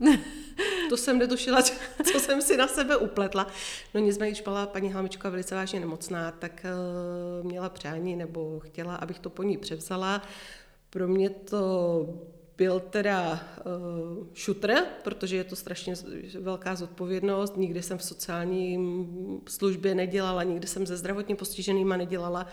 [0.88, 1.62] to jsem netušila,
[2.12, 3.46] co jsem si na sebe upletla.
[3.94, 6.66] No nicméně, když byla paní Halmička velice vážně nemocná, tak
[7.40, 10.22] uh, měla přání nebo chtěla, abych to po ní převzala.
[10.90, 12.04] Pro mě to
[12.56, 15.94] byl teda uh, šutr, protože je to strašně
[16.40, 17.56] velká zodpovědnost.
[17.56, 18.78] Nikdy jsem v sociální
[19.48, 22.46] službě nedělala, nikdy jsem se zdravotně postiženýma nedělala,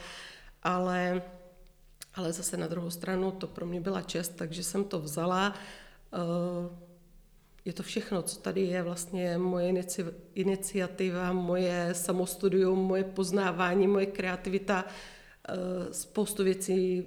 [0.64, 1.22] ale,
[2.16, 5.54] ale zase na druhou stranu to pro mě byla čest, takže jsem to vzala.
[6.14, 6.90] Uh,
[7.66, 9.74] je to všechno, co tady je vlastně moje
[10.36, 14.86] iniciativa, moje samostudium, moje poznávání, moje kreativita.
[15.50, 17.06] Eh, spoustu věcí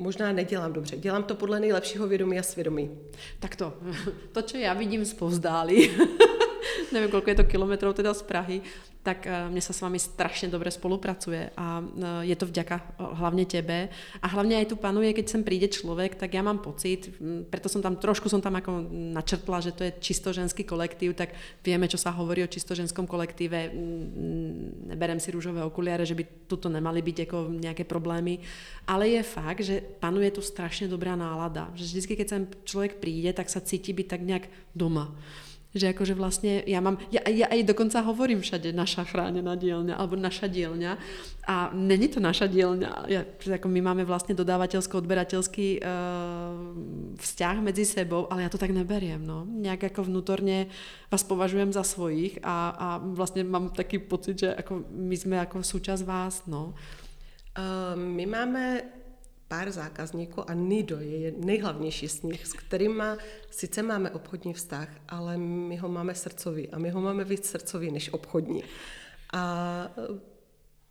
[0.00, 0.96] možná nedělám dobře.
[0.96, 2.90] Dělám to podle nejlepšího vědomí a svědomí.
[3.40, 3.72] Tak to,
[4.32, 5.90] to, co já vidím zpovzdálí,
[6.92, 8.62] nevím, kolik je to kilometrů teda z Prahy,
[9.00, 12.84] tak eh, mne sa s vami strašne dobre spolupracuje a eh, je to vďaka eh,
[13.16, 13.88] hlavne tebe.
[14.20, 17.08] A hlavne aj tu panuje, keď sem príde človek, tak ja mám pocit,
[17.48, 21.32] preto som tam trošku som tam ako načrtla, že to je čisto ženský kolektív, tak
[21.64, 23.72] vieme, čo sa hovorí o čisto ženskom kolektíve,
[24.92, 28.44] neberem si rúžové okuliare, že by tuto nemali byť ako nejaké problémy,
[28.84, 33.32] ale je fakt, že panuje tu strašne dobrá nálada, že vždy, keď sem človek príde,
[33.32, 34.44] tak sa cíti byť tak nejak
[34.76, 35.08] doma.
[35.70, 40.18] Že akože vlastne ja mám, ja, ja aj dokonca hovorím všade naša chránená dielňa alebo
[40.18, 40.92] naša dielňa
[41.46, 42.90] a není to naša dielňa.
[43.06, 45.86] Ja, ako my máme vlastne dodávateľsko-odberateľský uh,
[47.22, 49.22] vzťah medzi sebou, ale ja to tak neberiem.
[49.22, 49.46] No.
[49.46, 50.66] Nejak ako vnútorne
[51.06, 55.62] vás považujem za svojich a, a vlastne mám taký pocit, že ako my sme ako
[55.62, 56.50] súčasť vás.
[56.50, 56.74] No.
[57.54, 58.62] Uh, my máme
[59.50, 63.04] pár zákazníků a Nido je nejhlavnější z nich, s kterými
[63.50, 67.90] sice máme obchodní vztah, ale my ho máme srdcový a my ho máme víc srdcový
[67.90, 68.62] než obchodní.
[69.32, 69.90] A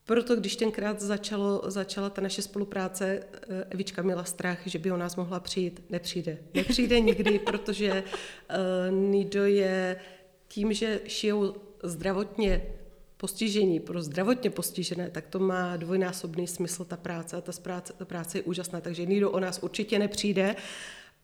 [0.05, 4.97] proto, když tenkrát začalo, začala ta naše spolupráce, e, Evička měla strach, že by o
[4.97, 5.83] nás mohla přijít.
[5.89, 6.37] Nepřijde.
[6.53, 9.99] Nepřijde nikdy, protože uh, Nido je
[10.47, 12.78] tím, že šijou zdravotně
[13.19, 18.05] postižení, pro zdravotně postižené, tak to má dvojnásobný smysl ta práce a ta práce, ta
[18.05, 20.55] práce je úžasná, takže nikdo o nás určitě nepřijde.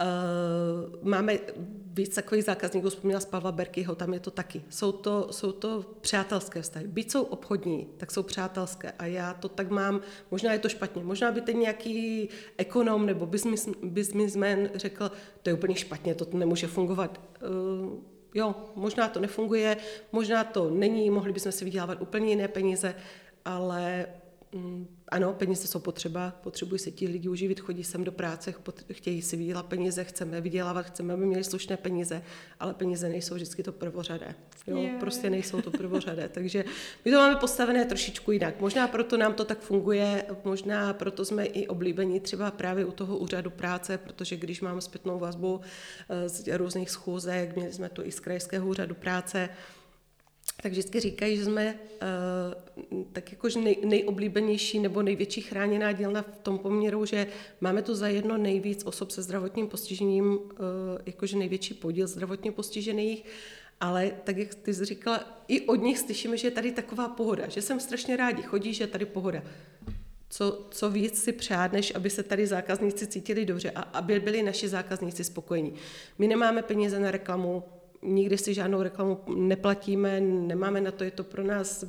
[0.01, 1.39] Uh, máme
[1.93, 4.63] víc takových zákazníků, vzpomněla z Pavla Berkyho, tam je to taky.
[4.69, 6.87] Jsou to, jsou to přátelské vztahy.
[6.87, 11.03] Byť jsou obchodní, tak jsou přátelské a já to tak mám, možná je to špatně,
[11.03, 13.29] možná by ten nějaký ekonom nebo
[13.83, 15.11] businessman řekl,
[15.43, 17.21] to je úplně špatně, to nemůže fungovat.
[17.41, 19.77] Uh, jo, možná to nefunguje,
[20.11, 22.95] možná to není, mohli bychom si vydělávat úplně jiné peníze,
[23.45, 24.05] ale
[25.09, 28.53] ano, peníze jsou potřeba, potřebují se ti lidi uživit, chodí sem do práce,
[28.91, 32.21] chtějí si vydělat peníze, chceme vydělávat, chceme, aby měli slušné peníze,
[32.59, 34.35] ale peníze nejsou vždycky to prvořadé.
[34.67, 34.99] Jo, yeah.
[34.99, 36.29] prostě nejsou to prvořadé.
[36.29, 36.65] Takže
[37.05, 38.61] my to máme postavené trošičku jinak.
[38.61, 43.17] Možná proto nám to tak funguje, možná proto jsme i oblíbení třeba právě u toho
[43.17, 45.61] úřadu práce, protože když máme zpětnou vazbu
[46.09, 49.49] eh, z různých schůzek, měli jsme to i z krajského úřadu práce,
[50.61, 56.39] tak vždycky říkají, že jsme uh, tak jakož nej, nejoblíbenější nebo největší chráněná dílna v
[56.43, 57.27] tom poměru, že
[57.61, 60.39] máme tu za jedno nejvíc osob se zdravotním postižením, uh,
[61.05, 63.23] jakože největší podíl zdravotně postižených,
[63.79, 67.47] ale tak, jak ty jsi říkala, i od nich slyšíme, že je tady taková pohoda,
[67.47, 69.43] že jsem strašně rádi, chodí, že je tady pohoda.
[70.29, 74.43] Co, co víc si přát, než aby se tady zákazníci cítili dobře a aby byli
[74.43, 75.73] naši zákazníci spokojení.
[76.17, 77.63] My nemáme peníze na reklamu,
[78.05, 81.85] nikdy si žádnou reklamu neplatíme, nemáme na to, je to pro nás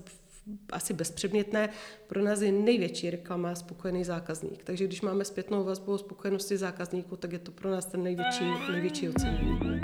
[0.72, 1.68] asi bezpředmětné,
[2.06, 4.64] pro nás je největší reklama spokojený zákazník.
[4.64, 8.44] Takže když máme zpětnou vazbu o spokojenosti zákazníků, tak je to pro nás ten největší,
[8.72, 9.80] největší ocenění.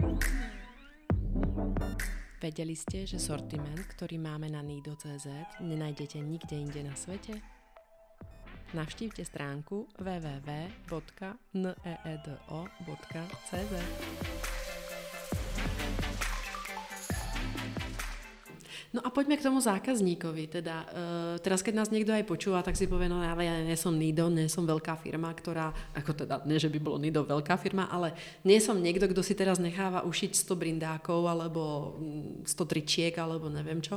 [2.42, 5.30] Vedeli ste, že sortiment, ktorý máme na nido.cz,
[5.62, 7.38] nenájdete nikde inde na svete?
[8.74, 10.90] Navštívte stránku www.needo.cz.
[18.92, 20.52] No a poďme k tomu zákazníkovi.
[20.52, 23.72] Teda, uh, teraz keď nás niekto aj počúva, tak si povie, no ale ja nie
[23.72, 27.57] som Nido, nie som veľká firma, ktorá, ako teda, nie že by bolo Nido veľká
[27.57, 28.12] firma, ale
[28.44, 31.96] nie som niekto, kto si teraz necháva ušiť 100 brindákov alebo
[32.44, 33.96] 100 mm, tričiek alebo neviem čo.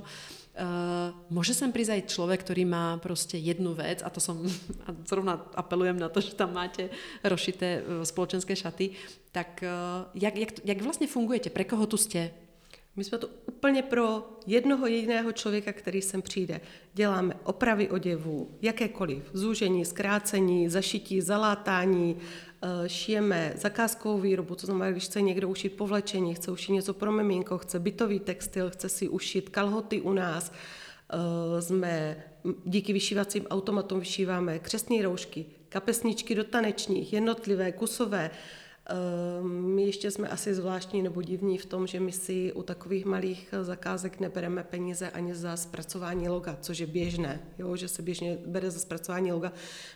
[0.55, 4.39] Uh, môže sem prísť aj človek, ktorý má proste jednu vec a to som,
[4.87, 6.87] a zrovna apelujem na to, že tam máte
[7.19, 8.95] rozšité spoločenské šaty,
[9.35, 11.51] tak uh, jak, jak, jak vlastně fungujete?
[11.51, 12.44] Pre koho tu ste?
[12.95, 16.61] My jsme to úplně pro jednoho jediného člověka, který sem přijde.
[16.93, 22.17] Děláme opravy oděvů, jakékoliv, zúžení, zkrácení, zašití, zalátání,
[22.63, 27.11] eh, šijeme zakázkovou výrobu, to znamená, když chce někdo ušít povlečení, chce ušít něco pro
[27.11, 32.23] miminko, chce bytový textil, chce si ušít kalhoty u nás, eh, jsme
[32.65, 38.31] díky vyšívacím automatům vyšíváme křesní roušky, kapesničky do tanečních, jednotlivé, kusové,
[39.51, 43.53] my ještě jsme asi zvláštní nebo divní v tom, že my si u takových malých
[43.61, 47.75] zakázek nebereme peníze ani za zpracování loga, což je běžné, jo?
[47.75, 49.53] že se běžně bere za zpracování loga.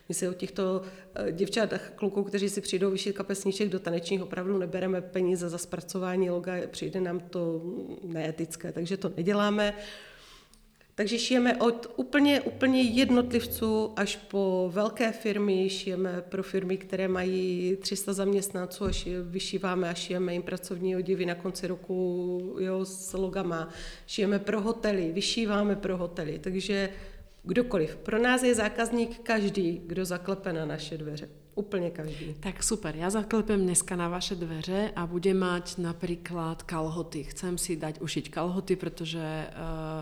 [0.10, 0.82] My si od těchto
[1.15, 5.58] eh, děvčat a kluků, kteří si přijdou vyšít kapesníček do tanečních, opravdu nebereme peníze za
[5.58, 7.62] zpracování loga, přijde nám to
[8.04, 9.73] neetické, takže to neděláme.
[11.00, 17.78] Takže šijeme od úplně, úplně jednotlivců až po velké firmy, šijeme pro firmy, které mají
[17.82, 23.70] 300 zaměstnanců, až vyšíváme a šijeme jim pracovní oděvy na konci roku jo, s logama.
[24.08, 26.90] Šijeme pro hotely, vyšíváme pro hotely, takže
[27.44, 27.96] kdokoliv.
[27.96, 31.30] Pro nás je zákazník každý, kdo zaklepe na naše dveře.
[31.56, 32.34] Úplně každý.
[32.40, 37.24] Tak super, já zaklepem dneska na vaše dveře a bude mať například kalhoty.
[37.24, 39.48] Chcem si dať ušiť kalhoty, protože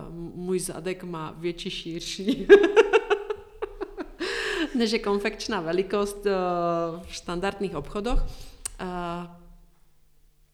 [0.08, 2.46] uh, můj zadek má větší, šírší.
[4.74, 8.22] než je konfekčná velikost uh, v standardních obchodoch.
[8.22, 9.47] Uh,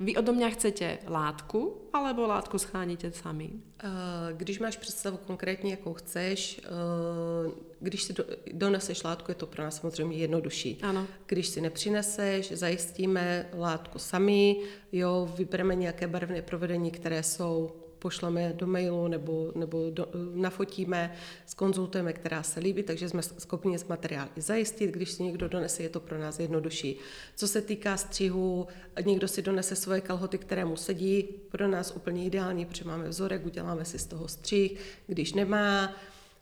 [0.04, 3.50] vy odo mě chcete látku, alebo látku scháníte sami?
[3.84, 3.88] Eh,
[4.32, 8.14] když máš představu konkrétně, jakou chceš, eh, když si
[8.52, 10.78] doneseš látku, je to pro nás samozřejmě jednodušší.
[10.82, 11.06] Ano.
[11.26, 14.56] Když si nepřineseš, zajistíme látku sami,
[14.92, 17.72] jo, vybereme nějaké barevné provedení, které jsou
[18.04, 23.84] pošleme do mailu nebo, nebo do, nafotíme, skonzultujeme, která se líbí, takže jsme schopni z
[23.84, 24.90] materiály zajistit.
[24.90, 26.98] Když si někdo donese, je to pro nás jednodušší.
[27.36, 28.66] Co se týká střihu,
[29.04, 33.46] někdo si donese svoje kalhoty, které mu sedí, pro nás úplně ideální, protože máme vzorek,
[33.46, 34.76] uděláme si z toho střih.
[35.06, 35.96] Když nemá,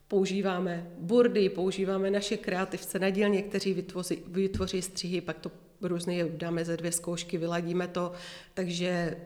[0.08, 5.50] používáme burdy, používáme naše kreativce na dílně, kteří vytvoří, vytvoří střihy, pak to
[5.82, 8.12] různě dáme ze dvě zkoušky, vyladíme to,
[8.54, 9.16] takže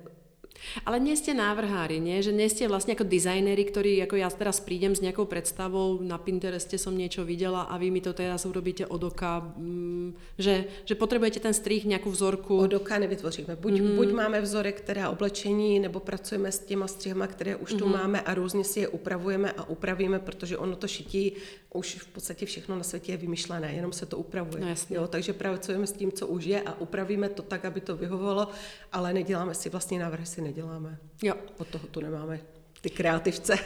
[0.85, 2.22] ale nie ste návrhári, nie?
[2.22, 6.18] Že nie ste vlastne ako dizajneri, ktorí, ako ja teraz prídem s nejakou predstavou, na
[6.18, 10.94] Pintereste som niečo videla a vy mi to teraz urobíte od oka, mm, že, že
[10.94, 12.59] potrebujete ten strih, nějakou vzorku.
[12.59, 13.57] Od oka nevytvoříme.
[13.57, 13.96] Buď, mm.
[13.96, 17.79] buď máme vzorek, která oblečení, nebo pracujeme s těma střihama, které už mm.
[17.79, 17.94] tu mhm.
[17.98, 21.33] máme a různě si je upravujeme a upravíme, protože ono to šití,
[21.76, 24.64] už v podstatě všechno na světě je vymyšlené, jenom se to upravuje.
[24.64, 27.96] No, jo, takže pracujeme s tím, co už je a upravíme to tak, aby to
[27.96, 28.48] vyhovovalo,
[28.92, 30.56] ale neděláme si vlastně návrhy, si neděláme.
[31.23, 31.35] Jo.
[31.59, 32.40] Od toho tu nemáme
[32.81, 33.59] ty kreativce.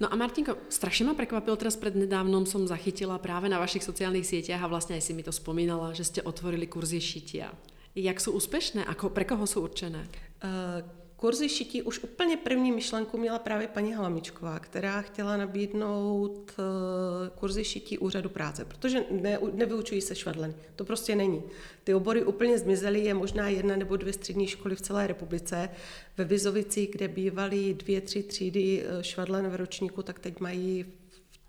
[0.00, 4.62] No a Martinko, strašně ma prekvapil, teraz prednedávnom som zachytila práve na vašich sociálnych sieťach
[4.62, 7.50] a vlastne aj si mi to spomínala, že ste otvorili kurzy šitia.
[7.94, 8.84] Jak jsou úspěšné?
[8.84, 10.06] Ako, pre koho jsou určené?
[10.38, 10.86] Uh,
[11.20, 17.64] Kurzy šití už úplně první myšlenku měla právě paní Halamičková, která chtěla nabídnout eh, kurzy
[17.64, 20.54] šití úřadu práce, protože ne, nevyučují se švadleny.
[20.76, 21.42] To prostě není.
[21.84, 25.68] Ty obory úplně zmizely, je možná jedna nebo dvě střední školy v celé republice.
[26.16, 30.84] Ve Vizovicích, kde bývaly dvě, tři třídy eh, švadlen v ročníku, tak teď mají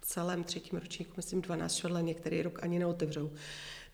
[0.02, 3.32] v celém třetím ročníku, myslím, 12 švadlen, některý rok ani neotevřou.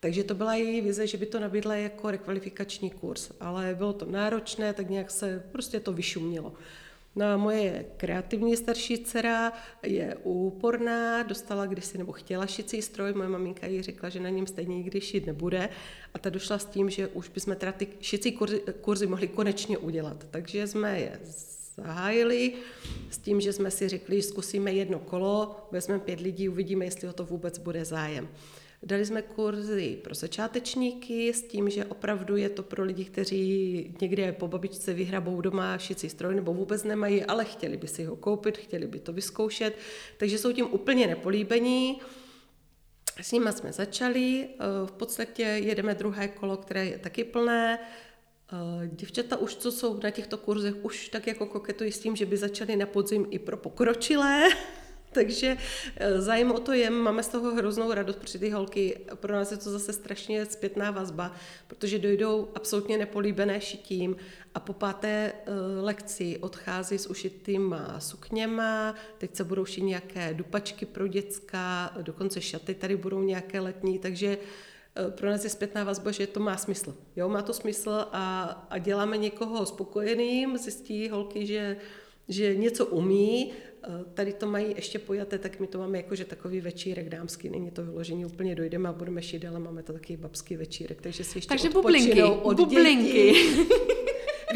[0.05, 4.05] Takže to byla její vize, že by to nabídla jako rekvalifikační kurz, ale bylo to
[4.05, 6.53] náročné, tak nějak se prostě to vyšumělo.
[7.15, 13.29] No a moje kreativní starší dcera je úporná, dostala kdysi nebo chtěla šicí stroj, moje
[13.29, 15.69] maminka jí řekla, že na něm stejně nikdy šít nebude
[16.13, 19.77] a ta došla s tím, že už bychom teda ty šicí kurzy, kurzy mohli konečně
[19.77, 20.25] udělat.
[20.31, 21.19] Takže jsme je
[21.77, 22.53] zahájili
[23.09, 27.07] s tím, že jsme si řekli, že zkusíme jedno kolo, vezmeme pět lidí, uvidíme, jestli
[27.07, 28.27] o to vůbec bude zájem.
[28.85, 34.31] Dali jsme kurzy pro začátečníky s tím, že opravdu je to pro lidi, kteří někde
[34.31, 38.57] po babičce vyhrabou doma šicí stroj nebo vůbec nemají, ale chtěli by si ho koupit,
[38.57, 39.77] chtěli by to vyzkoušet,
[40.17, 42.01] takže jsou tím úplně nepolíbení.
[43.21, 47.79] S nimi jsme začali, eh, v podstatě jedeme druhé kolo, které je taky plné.
[47.79, 52.25] Eh, děvčata už, co jsou na těchto kurzech, už tak jako koketují s tím, že
[52.25, 54.49] by začaly na podzim i pro pokročilé,
[55.15, 55.57] Takže
[55.95, 59.51] eh, zájem o to je, máme z toho hroznou radost, protože ty holky, pro nás
[59.51, 61.31] je to zase strašně zpětná vazba,
[61.67, 64.15] protože dojdou absolutně nepolíbené šitím
[64.53, 70.85] a po páté uh, lekci odchází s ušitýma sukněma, teď se budou šít nějaké dupačky
[70.85, 76.11] pro děcka, dokonce šaty tady budou nějaké letní, takže uh, pro nás je zpětná vazba,
[76.11, 76.95] že to má smysl.
[77.15, 81.77] Jo, má to smysl a, a děláme někoho spokojeným, zjistí holky, že
[82.27, 83.53] že něco umí,
[84.13, 87.71] tady to mají ještě pojaté, tak my to máme jako, že takový večírek dámský, není
[87.71, 91.37] to vyložení, úplně dojdeme a budeme šít, ale máme to takový babský večírek, takže si
[91.37, 93.33] ještě Takže bublinky, od bublinky.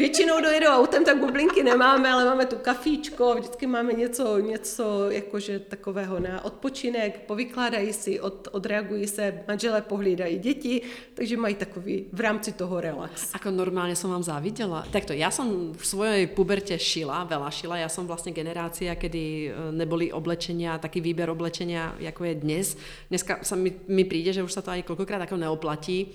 [0.00, 5.58] Většinou dojedou autem, tak bublinky nemáme, ale máme tu kafíčko, vždycky máme něco, něco jakože
[5.58, 10.82] takového na odpočinek, povykládají si, od, odreagují se, manželé pohlídají děti,
[11.14, 13.28] takže mají takový v rámci toho relax.
[13.34, 14.86] Ako normálně jsem vám záviděla.
[14.90, 19.72] Takto, já jsem v svojej puberte šila, veľa šila, já jsem vlastně generácia, kedy e,
[19.72, 22.76] neboli oblečenia, taký výber oblečenia, jako je dnes.
[23.10, 26.08] Dneska sa mi, mi príde, že už sa to ani koľkokrát ako neoplatí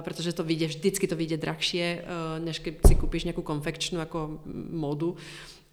[0.00, 4.40] protože to vyjde, vždycky to vyjde drahšie, uh, než keď si kúpiš nějakou konfekčnú jako
[4.70, 5.16] modu.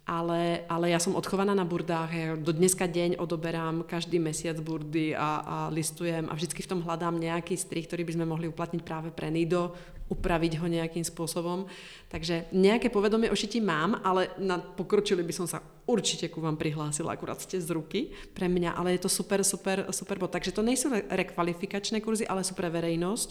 [0.06, 5.16] Ale, ale já jsem odchovaná na burdách, já do dneska deň odoberám každý mesiac burdy
[5.16, 9.10] a, a listujem a vždycky v tom hľadám nějaký strih, který bychom mohli uplatnit právě
[9.10, 9.74] pre Nido,
[10.06, 11.66] upraviť ho nejakým spôsobom.
[12.06, 16.54] Takže nejaké povedomie o šití mám, ale na pokročili by som sa určite ku vám
[16.54, 20.30] prihlásila, akurát ste z ruky pre mňa, ale je to super, super, super bod.
[20.30, 23.28] Takže to nejsou rekvalifikačné kurzy, ale sú pre verejnosť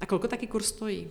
[0.00, 1.08] a kolko taky kurz stojí?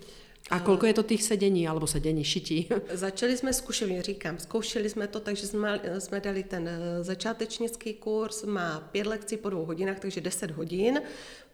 [0.49, 2.69] A kolko je to těch sedení, alebo sedení, šití?
[2.93, 8.43] Začali jsme zkušeně, říkám, zkoušeli jsme to, takže jsme, jsme dali ten eh, začátečnický kurz,
[8.43, 11.01] má pět lekcí po dvou hodinách, takže 10 hodin.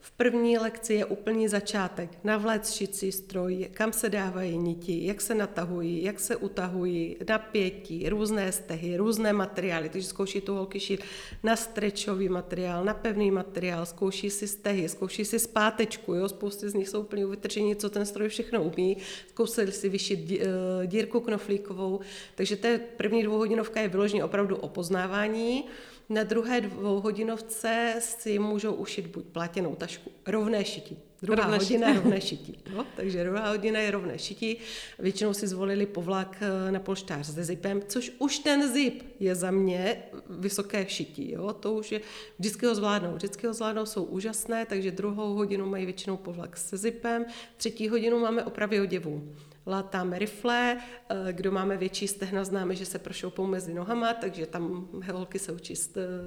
[0.06, 2.10] V první lekci je úplný začátek.
[2.24, 8.52] Navléc šicí stroj, kam se dávají niti, jak se natahují, jak se utahují, napětí, různé
[8.52, 9.90] stehy, různé materiály.
[9.90, 11.00] Takže zkouší tu holky šít
[11.44, 16.30] na strečový materiál, na pevný materiál, zkouší si stehy, zkouší si zpátečku, jo?
[16.30, 18.98] spousty z nich jsou úplně vytržení, co ten stroj všechno umí.
[19.30, 20.48] Zkoušeli si vyšít eh,
[20.88, 22.00] dírku knoflíkovou.
[22.36, 25.66] Takže ta první dvouhodinovka je vyloženě opravdu o poznávání.
[26.10, 30.98] Na druhé dvouhodinovce si můžou ušit buď plátěnou tašku, rovné šití.
[31.22, 32.58] Druhá rovné hodina je rovné šití.
[32.76, 34.58] No, takže druhá hodina je rovné šití.
[35.00, 39.52] Většinou si zvolili povlak eh, na polštář se zipem, což už ten zip je za
[39.52, 41.32] mě vysoké šití.
[41.32, 41.54] Jo?
[41.54, 42.02] To už je,
[42.40, 43.16] vždycky ho zvládnou.
[43.16, 47.26] Vždycky ho zvládnou, jsou úžasné, takže druhou hodinu mají většinou povlak se zipem,
[47.58, 49.34] třetí hodinu máme opravy oděvů
[49.68, 50.78] látáme rifle,
[51.10, 55.52] eh, kdo máme větší stehna, známe, že se prošoupou mezi nohama, takže tam holky se
[55.52, 55.74] učí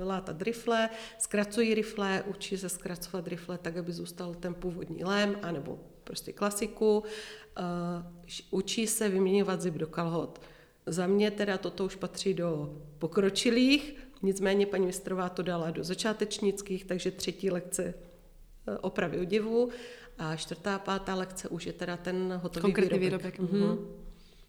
[0.05, 5.79] látat rifle, zkracují rifle, učí se zkracovat rifle tak, aby zůstal ten původní lém, anebo
[6.05, 7.05] prostě klasiku.
[7.59, 10.41] Eh, učí se vyměňovat zip do kalhot.
[10.87, 16.85] Za mě teda toto už patří do pokročilých, nicméně paní mistrová to dala do začátečnických,
[16.85, 17.95] takže třetí lekce
[18.69, 19.71] eh, opravy oděvu
[20.19, 23.39] a čtvrtá, pátá lekce už je teda ten hotový Konkrétní výrobek.
[23.39, 23.55] výrobek.
[23.55, 23.79] Mm-hmm.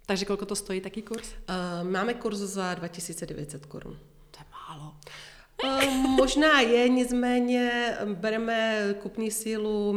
[0.05, 1.28] Takže kolko to stojí taký kurz?
[1.28, 3.97] Uh, máme kurz za 2900 korun.
[4.32, 4.95] To je málo.
[5.63, 9.93] Uh, možná je, nicméně bereme kupní sílu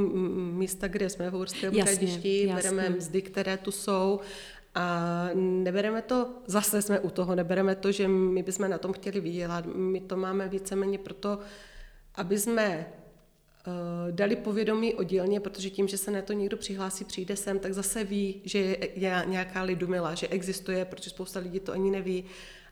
[0.53, 4.21] místa, kde jsme v Hovorském hradišti, bereme mzdy, které tu jsou
[4.75, 9.21] a nebereme to, zase jsme u toho, nebereme to, že my bychom na tom chtěli
[9.21, 9.65] vydělat.
[9.75, 11.39] My to máme víceméně proto,
[12.15, 13.00] aby jsme Eh,
[14.11, 17.75] dali povědomí o dílně, protože tím, že se na to někdo přihlásí, přijde sem, tak
[17.75, 22.25] zase ví, že je nějaká lidumila, že existuje, protože spousta lidí to ani neví.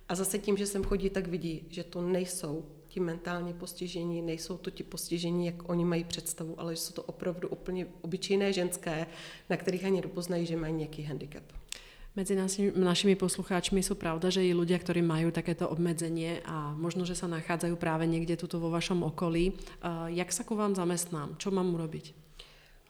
[0.08, 4.56] A zase tím, že sem chodí, tak vidí, že to nejsou ti mentálně postižení, nejsou
[4.56, 9.06] to ti postižení, jak oni mají představu, ale že jsou to opravdu úplně obyčejné ženské,
[9.50, 11.44] na kterých ani nepoznají, že mají nějaký handicap.
[12.18, 17.06] Medzi našimi, našimi poslucháčmi sú pravda, že i ľudia, ktorí majú takéto obmedzenie a možno,
[17.06, 19.54] že sa nachádzajú práve niekde tuto vo vašom okolí.
[19.54, 21.38] Uh, jak sa ku vám zamestnám?
[21.38, 22.10] Čo mám urobiť?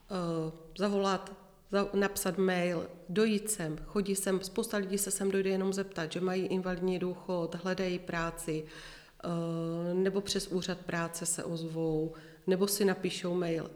[0.08, 0.48] Uh,
[0.80, 1.28] zavolat,
[1.68, 6.24] za, napsat mail, dojít sem, chodí sem, spousta lidí se sem dojde jenom zeptat, že
[6.24, 12.16] mají invalidní důchod, hledají práci, uh, nebo přes úřad práce se ozvou,
[12.46, 13.68] nebo si napíšou mail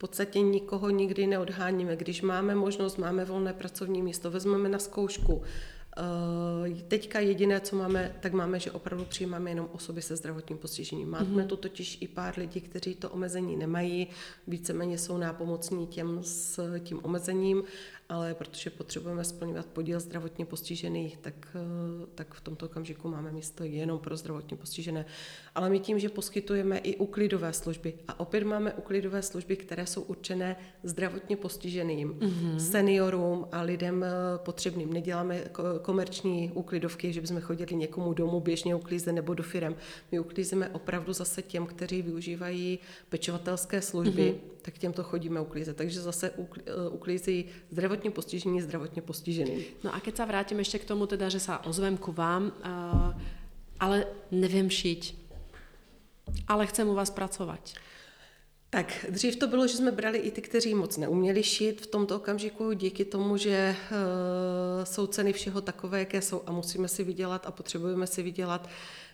[0.00, 1.96] podstatě nikoho nikdy neodháníme.
[1.96, 5.42] Když máme možnost, máme volné pracovní místo, vezmeme na zkoušku.
[5.98, 11.10] Eh, teďka jediné, co máme, tak máme, že opravdu přijímáme jenom osoby se zdravotním postižením.
[11.10, 11.46] Máme mm-hmm.
[11.46, 14.08] tu totiž i pár lidí, kteří to omezení nemají,
[14.46, 17.62] víceméně jsou nápomocní těm s tím omezením
[18.10, 23.64] ale protože potřebujeme splňovat podíl zdravotně postižených, tak, eh, tak v tomto okamžiku máme místo
[23.64, 25.06] jenom pro zdravotně postižené.
[25.54, 30.02] Ale my tím, že poskytujeme i uklidové služby a opět máme uklidové služby, které jsou
[30.02, 32.56] určené zdravotně postiženým, mm-hmm.
[32.56, 34.92] seniorům a lidem eh, potřebným.
[34.92, 35.44] Neděláme
[35.82, 39.76] komerční úklidovky, že bychom chodili někomu domů běžně uklízet nebo do firem.
[40.12, 44.59] My uklízíme opravdu zase těm, kteří využívají pečovatelské služby, mm-hmm.
[44.62, 45.76] Tak těm to chodíme uklízet.
[45.76, 49.64] Takže zase eh, uklízí zdravotně postižení zdravotně postižený.
[49.84, 53.22] No a keď se vrátím ještě k tomu teda, že se ozvem ku vám, uh,
[53.80, 55.14] ale nevím šiť,
[56.48, 57.72] ale chcem u vás pracovat.
[58.70, 62.16] Tak dřív to bylo, že jsme brali i ty, kteří moc neuměli šít v tomto
[62.16, 67.46] okamžiku, díky tomu, že uh, jsou ceny všeho takové, jaké jsou a musíme si vydělat
[67.46, 68.68] a potřebujeme si vydělat,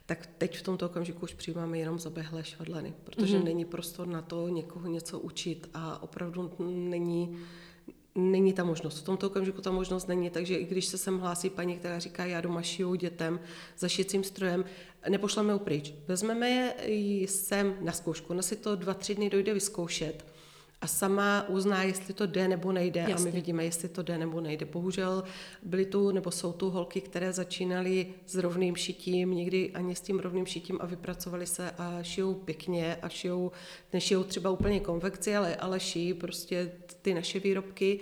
[0.07, 3.45] tak teď v tomto okamžiku už přijímáme jenom zabehlé švadleny, protože mm-hmm.
[3.45, 7.37] není prostor na to někoho něco učit a opravdu není
[8.17, 8.99] není ta možnost.
[8.99, 12.25] V tomto okamžiku ta možnost není, takže i když se sem hlásí paní, která říká,
[12.25, 13.41] já doma šiju dětem
[13.79, 14.65] za šicím strojem,
[15.09, 15.95] nepošleme ho pryč.
[16.09, 20.36] Vezmeme je sem na zkoušku, ona si to dva, tři dny dojde vyzkoušet
[20.81, 23.15] a sama uzná, jestli to jde nebo nejde Jasně.
[23.15, 24.67] a my vidíme, jestli to jde nebo nejde.
[24.67, 25.25] Bohužel
[25.63, 30.19] byly tu nebo jsou tu holky, které začínaly s rovným šitím, někdy ani s tím
[30.19, 33.53] rovným šitím a vypracovali se a šijou pěkně a šijou,
[33.93, 36.73] nešijou třeba úplně konvekci, ale, ale šijí prostě
[37.03, 38.01] ty naše výrobky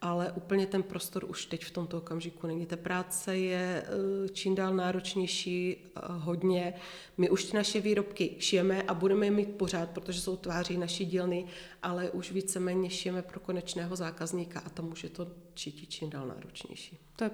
[0.00, 2.66] ale úplně ten prostor už teď v tomto okamžiku není.
[2.66, 5.76] Ta práce je eh, čím dál náročnější
[6.08, 6.74] hodně.
[7.16, 11.06] My už ty naše výrobky šijeme a budeme je mít pořád, protože jsou tváří naší
[11.06, 11.44] dílny,
[11.82, 16.26] ale už víceméně šijeme pro konečného zákazníka a tam už je to čítí čím dál
[16.26, 16.98] náročnější.
[17.16, 17.30] To je,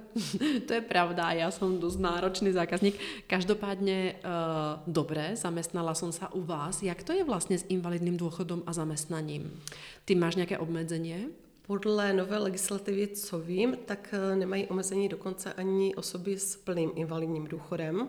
[0.67, 2.95] to je pravda, já jsem dost náročný zákazník.
[3.27, 6.83] Každopádně uh, dobré, zaměstnala jsem se u vás.
[6.83, 9.61] Jak to je vlastně s invalidním důchodem a zaměstnaním?
[10.05, 11.27] Ty máš nějaké obmedzení?
[11.67, 17.45] Podle nové legislativy, co vím, tak eh, nemají omezení dokonce ani osoby s plným invalidním
[17.45, 18.09] důchodem.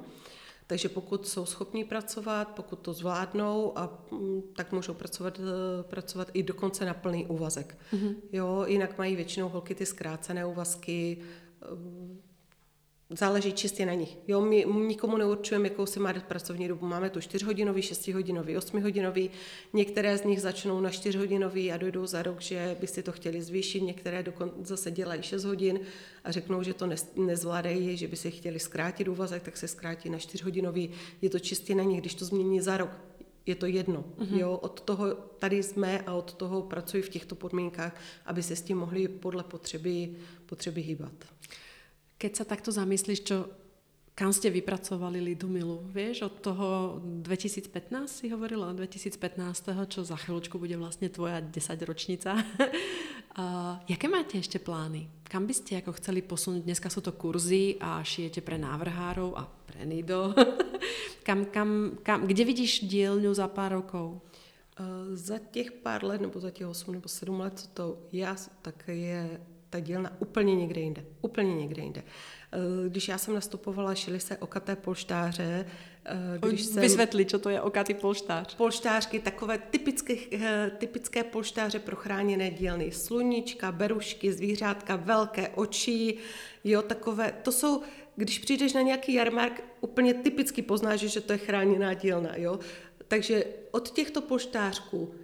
[0.68, 6.30] Takže pokud jsou schopní pracovat, pokud to zvládnou, a, mm, tak můžou pracovat, eh, pracovat
[6.34, 7.78] i dokonce na plný úvazek.
[7.94, 8.16] Mm-hmm.
[8.32, 11.18] Jo, jinak mají většinou holky ty zkrácené úvazky,
[11.62, 11.66] eh,
[13.10, 14.18] záleží čistě na nich.
[14.28, 16.88] Jo, my nikomu neurčujeme, jakou si má dát pracovní dobu.
[16.88, 19.30] Máme tu 4-hodinový, 6-hodinový, 8-hodinový.
[19.74, 23.42] Některé z nich začnou na 4-hodinový a dojdou za rok, že by si to chtěli
[23.42, 23.82] zvýšit.
[23.82, 25.80] Některé dokonce zase dělají 6 hodin
[26.24, 30.18] a řeknou, že to nezvládají, že by si chtěli zkrátit úvazek, tak se zkrátí na
[30.18, 30.90] 4-hodinový.
[31.22, 32.90] Je to čistě na nich, když to změní za rok.
[33.46, 34.06] Je to jedno.
[34.18, 34.38] Mm-hmm.
[34.38, 38.62] Jo, od toho tady jsme a od toho pracuji v těchto podmínkách, aby se s
[38.62, 41.14] tím mohli podle potřeby, potřeby hýbat.
[42.16, 43.52] Keď sa takto zamyslíš, čo,
[44.16, 46.68] kam ste vypracovali Lidumilu, vieš, od toho
[47.04, 49.20] 2015 si hovorila, 2015,
[49.92, 51.52] čo za chvíľočku bude vlastne tvoja 10
[51.84, 52.40] ročnica.
[52.40, 55.12] uh, jaké máte ešte plány?
[55.28, 56.64] Kam by ste ako chceli posunúť?
[56.64, 60.32] Dneska sú to kurzy a šijete pre návrhárov a pre Nido.
[61.28, 64.24] kam, kam, kam, kde vidíš dílňu za pár rokov?
[64.80, 68.36] Uh, za těch pár let, nebo za těch 8 nebo 7 let, co to já,
[68.62, 69.40] tak je
[69.76, 71.06] ta dílna úplně někde jinde.
[71.22, 72.04] Úplně někde jinde.
[72.04, 75.66] Eh, když já jsem nastupovala, šily se okaté polštáře.
[76.06, 76.82] Eh, když jsem...
[76.82, 78.56] Vysvětli, co to je okatý polštář.
[78.56, 82.92] Polštářky, takové typické, eh, typické polštáře pro chráněné dílny.
[82.92, 86.18] Sluníčka, berušky, zvířátka, velké oči,
[86.64, 87.82] jo, takové, to jsou,
[88.16, 92.60] když přijdeš na nějaký jarmark, úplně typicky poznáš, že to je chráněná dílna, jo.
[93.08, 95.16] Takže od těchto polštářků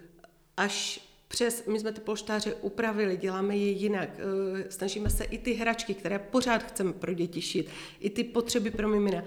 [0.58, 5.54] až přes, my jsme ty polštáře upravili, děláme je jinak, eh, snažíme se i ty
[5.54, 7.70] hračky, které pořád chceme pro děti šít,
[8.00, 9.24] i ty potřeby pro mimina,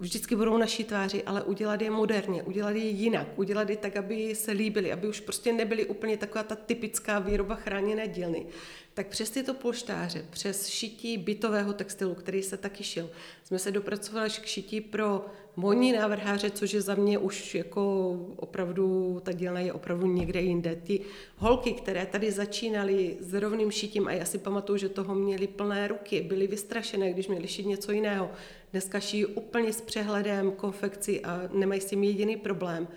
[0.00, 4.34] vždycky budou naší tváři, ale udělat je moderně, udělat je jinak, udělat je tak, aby
[4.34, 8.46] se líbily, aby už prostě nebyly úplně taková ta typická výroba chráněné dílny.
[8.94, 13.10] Tak přes tyto polštáře, přes šití bytového textilu, který se taky šil,
[13.44, 15.26] jsme se dopracovali k šití pro
[15.56, 20.76] modní návrháře, což je za mě už jako opravdu, ta dílna je opravdu někde jinde.
[20.76, 21.00] Ty
[21.36, 25.88] holky, které tady začínaly s rovným šitím, a já si pamatuju, že toho měly plné
[25.88, 28.30] ruky, byly vystrašené, když měli šít něco jiného.
[28.76, 32.88] Dneska šijí úplně s přehledem konfekci a nemají s tím jediný problém.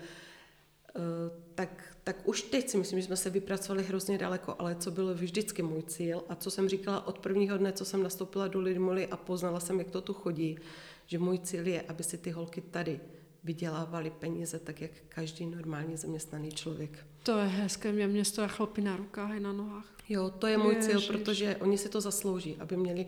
[0.88, 1.00] Eh,
[1.54, 5.14] tak, tak už teď si myslím, že jsme se vypracovali hrozně daleko, ale co byl
[5.14, 9.06] vždycky můj cíl a co jsem říkala od prvního dne, co jsem nastoupila do Lidmoly
[9.06, 10.58] a poznala jsem, jak to tu chodí,
[11.06, 13.00] že můj cíl je, aby si ty holky tady
[13.44, 17.06] vydělávali peníze tak, jak každý normální zaměstnaný člověk.
[17.22, 19.94] To je hezké, mě město a chlopy na rukách i na nohách.
[20.08, 20.90] Jo, to je můj Ježiš.
[20.90, 23.06] cíl, protože oni si to zaslouží, aby měli,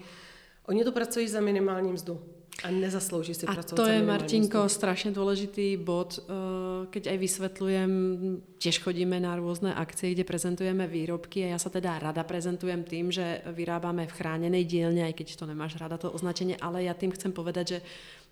[0.67, 2.21] oni to pracují za minimální mzdu.
[2.63, 6.33] A nezaslouží si a pracovat to je, Martinko, strašně důležitý bod, eh,
[6.91, 7.91] keď aj vysvetľujem,
[8.59, 13.13] tiež chodíme na různé akcie, kde prezentujeme výrobky a já se teda rada prezentujem tým,
[13.13, 17.11] že vyrábáme v chráněnej dílně, aj keď to nemáš rada to označení, ale já tým
[17.11, 17.81] chcem povedať, že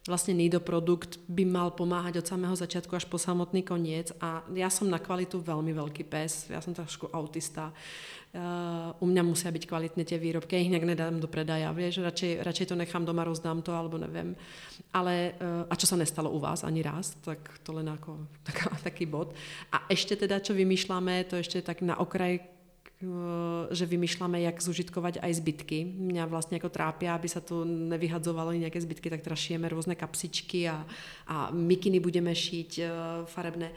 [0.09, 4.73] vlastne Nido produkt by mal pomáhať od samého začiatku až po samotný koniec a ja
[4.73, 7.73] som na kvalitu veľmi veľký pes, ja som trošku autista.
[8.31, 11.99] Uh, u mňa musia byť kvalitné tie výrobky, ja ich nejak nedám do predaja, vieš,
[11.99, 14.39] radšej, radšej to nechám doma, rozdám to, alebo neviem.
[14.95, 18.71] Ale, uh, a čo sa nestalo u vás ani raz, tak to len ako taká,
[18.87, 19.35] taký bod.
[19.75, 22.60] A ešte teda, čo vymýšľame, to ešte tak na okraj Eh,
[23.73, 25.89] že vymýšľame, jak zužitkovať aj zbytky.
[25.89, 30.69] Mňa vlastne ako trápia, aby sa tu nevyhadzovalo nejaké zbytky, tak teraz šijeme rôzne kapsičky
[30.69, 30.85] a,
[31.25, 32.89] a mikiny budeme šiť uh,
[33.25, 33.73] farebné.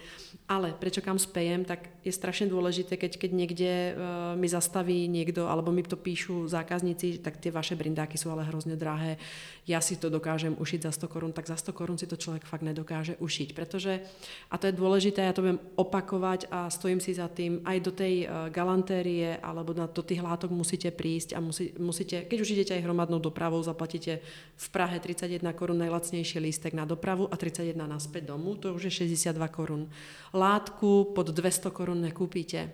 [0.52, 3.96] Ale prečo kam spejem, tak je strašne dôležité, keď, keď niekde uh,
[4.36, 8.76] mi zastaví niekto, alebo mi to píšu zákazníci, tak tie vaše brindáky sú ale hrozne
[8.76, 9.16] drahé.
[9.64, 12.44] Ja si to dokážem ušiť za 100 korún, tak za 100 korún si to človek
[12.44, 13.56] fakt nedokáže ušiť.
[13.56, 14.04] Pretože,
[14.52, 17.96] a to je dôležité, ja to budem opakovať a stojím si za tým, aj do
[17.96, 22.50] tej galantérie batérie alebo na, do tých látok musíte prísť a musí, musíte, keď už
[22.58, 24.20] idete aj hromadnou dopravou, zaplatíte
[24.58, 29.06] v Prahe 31 korún najlacnejší lístek na dopravu a 31 naspäť domu, to už je
[29.06, 29.90] 62 korún.
[30.34, 32.74] Látku pod 200 korún nekúpite.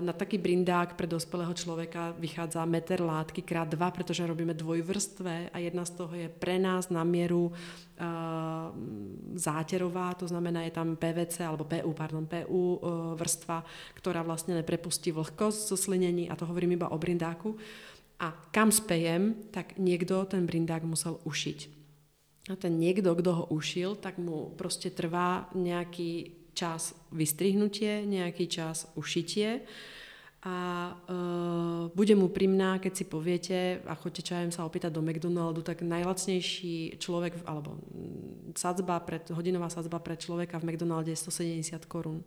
[0.00, 5.56] Na taký brindák pre dospelého človeka vychádza meter látky krát dva, pretože robíme dvojvrstvé a
[5.62, 7.54] jedna z toho je pre nás na mieru
[9.34, 12.78] záterová, to znamená je tam PVC alebo PU, pardon, PU eh,
[13.16, 13.64] vrstva,
[13.96, 17.56] ktorá vlastne neprepustí vlhkosť zo slinení a to hovorím iba o brindáku.
[18.20, 21.80] A kam spejem, tak niekto ten brindák musel ušiť.
[22.52, 28.90] A ten niekto, kto ho ušil, tak mu proste trvá nejaký čas vystrihnutie, nejaký čas
[28.96, 29.64] ušitie
[30.40, 30.56] a
[30.96, 35.84] uh, bude mu primná, keď si poviete a chodíte čajem sa opýtať do McDonaldu, tak
[35.84, 37.76] najlacnejší človek, alebo
[38.56, 42.24] sadzba pred, hodinová sadzba pre človeka v McDonalde je 170 korún.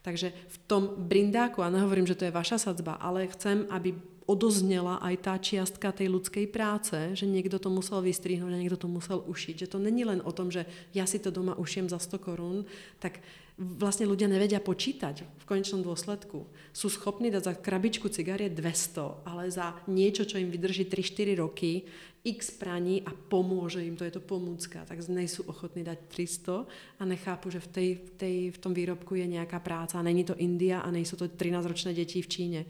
[0.00, 5.02] Takže v tom brindáku, a nehovorím, že to je vaša sadzba, ale chcem, aby odoznela
[5.04, 9.20] aj tá čiastka tej ľudskej práce, že niekto to musel vystrihnúť a niekto to musel
[9.28, 9.66] ušiť.
[9.66, 10.64] Že to není len o tom, že
[10.96, 12.64] ja si to doma ušiem za 100 korún,
[12.96, 13.20] tak
[13.62, 16.44] vlastne ľudia nevedia počítať v konečnom dôsledku.
[16.74, 21.86] Sú schopní dať za krabičku cigarie 200, ale za niečo, čo im vydrží 3-4 roky,
[22.22, 27.02] x praní a pomôže im, to je to pomôcka, tak nejsú ochotní dať 300 a
[27.02, 30.38] nechápu, že v, tej, v, tej, v tom výrobku je nejaká práca a není to
[30.38, 32.60] India a nejsou to 13-ročné deti v Číne.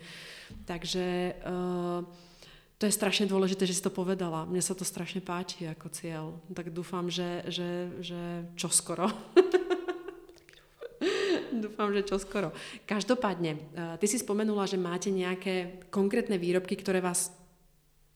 [0.65, 2.01] Takže uh,
[2.81, 4.49] to je strašne dôležité, že si to povedala.
[4.49, 6.25] Mne sa to strašne páči ako cieľ.
[6.51, 9.13] Tak dúfam, že, že, že čoskoro.
[11.63, 12.55] Dúfam, že čo skoro.
[12.87, 17.35] Každopádne, uh, ty si spomenula, že máte nejaké konkrétne výrobky, ktoré vás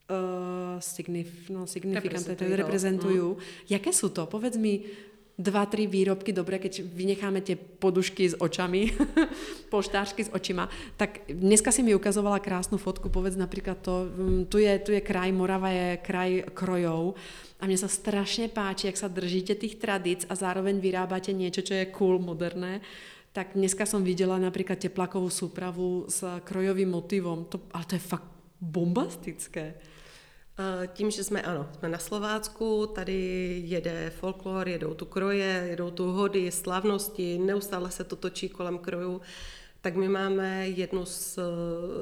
[0.09, 2.57] uh, signif, no, signifikantne reprezentujú.
[2.57, 3.27] Reprezentujú.
[3.35, 3.39] Mm.
[3.67, 4.25] Jaké sú to?
[4.27, 4.87] Povedz mi
[5.37, 8.89] dva, tri výrobky, dobre, keď vynecháme tie podušky s očami,
[9.73, 10.65] poštářky s očima,
[10.97, 15.01] tak dneska si mi ukazovala krásnu fotku, povedz napríklad to, um, tu je, tu je
[15.01, 17.13] kraj, Morava je kraj krojov
[17.61, 21.77] a mne sa strašne páči, ak sa držíte tých tradíc a zároveň vyrábate niečo, čo
[21.77, 22.81] je cool, moderné
[23.37, 27.45] tak dneska som videla napríklad teplakovú súpravu s krojovým motivom.
[27.53, 28.25] To, ale to je fakt
[28.57, 29.77] bombastické.
[30.93, 33.13] Tím, že jsme, ano, jsme na Slovácku, tady
[33.65, 39.21] jede folklor, jedou tu kroje, jedou tu hody, slavnosti, neustále se to točí kolem krojů
[39.87, 41.39] tak my máme jednu z,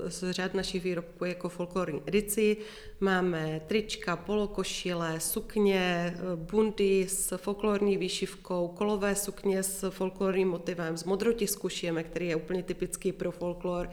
[0.08, 2.58] z řad našich výrobků jako folklorní edici.
[3.00, 11.70] Máme trička, polokošile, sukně, bundy s folklorní výšivkou, kolové sukně s folklorním motivem, z modrotisku
[11.70, 13.90] šijeme, který je úplně typický pro folklor.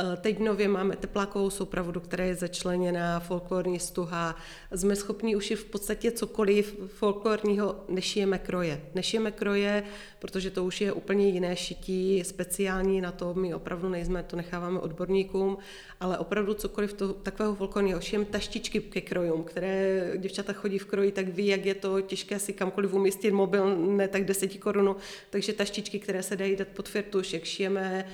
[0.00, 4.36] Eh, teď nově máme teplákovou soupravu, do které je začleněná folklorní stuha.
[4.74, 8.80] Jsme schopni už v podstatě cokoliv folklorního, nešijeme kroje.
[8.94, 9.82] Nešijeme kroje,
[10.18, 14.80] protože to už je úplně jiné šití, speciální na to, my opravdu nejsme, to necháváme
[14.80, 15.58] odborníkům,
[16.00, 18.00] ale opravdu cokoliv to, takového folklorního.
[18.00, 22.38] Šijeme taštičky ke krojům, které děvčata chodí v kroji, tak ví, jak je to těžké
[22.38, 24.96] si kamkoliv umístit mobil, ne tak 10 korun,
[25.30, 28.04] takže taštičky, které se dají dát pod firtušek, šijeme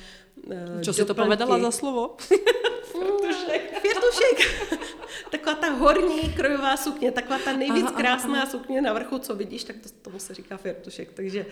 [0.84, 2.16] Čo si to povedala za slovo?
[2.92, 3.62] Firtušek.
[3.80, 4.38] Firtušek.
[5.30, 8.50] taková ta horní krojová sukně, taková ta nejvíc aha, krásná aha.
[8.50, 11.12] sukně na vrchu, co vidíš, tak to, tomu se říká firtušek.
[11.12, 11.46] Takže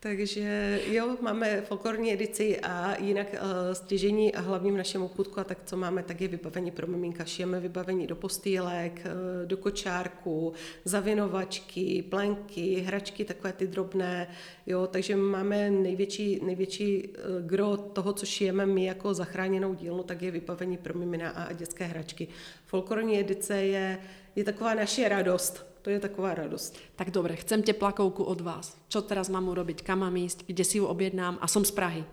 [0.00, 3.38] takže jo, máme folklorní edici a jinak uh,
[3.72, 7.24] stěžení a hlavním našem obchůdku a tak, co máme, tak je vybavení pro miminka.
[7.24, 10.52] Šijeme vybavení do postýlek, uh, do kočárku,
[10.84, 14.28] zavinovačky, plenky, hračky, takové ty drobné,
[14.66, 20.22] jo, takže máme největší, největší uh, gro toho, co šijeme my jako zachráněnou dílnu, tak
[20.22, 22.28] je vybavení pro mimina a, a dětské hračky.
[22.66, 23.98] Folklorní edice je,
[24.36, 26.80] je taková naše radost, to je taková radost.
[26.96, 28.72] Tak dobre, chcem teplakovku od vás.
[28.88, 29.84] Čo teraz mám urobiť?
[29.84, 30.48] Kam mám ísť?
[30.48, 31.36] Kde si ju objednám?
[31.40, 32.04] A som z Prahy.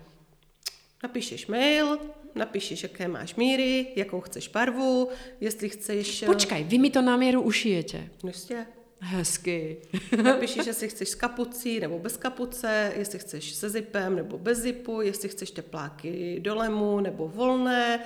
[1.02, 1.98] Napíšeš mail,
[2.34, 5.08] napíšeš, jaké máš míry, jakou chceš barvu,
[5.40, 6.24] jestli chceš...
[6.28, 8.08] Počkaj, vy mi to na mieru ušijete.
[8.24, 8.66] Jistě.
[9.00, 9.76] Hezky.
[10.22, 14.58] Napíši, že si chceš s kapucí nebo bez kapuce, jestli chceš se zipem nebo bez
[14.58, 18.04] zipu, jestli chceš tepláky do lemu nebo volné.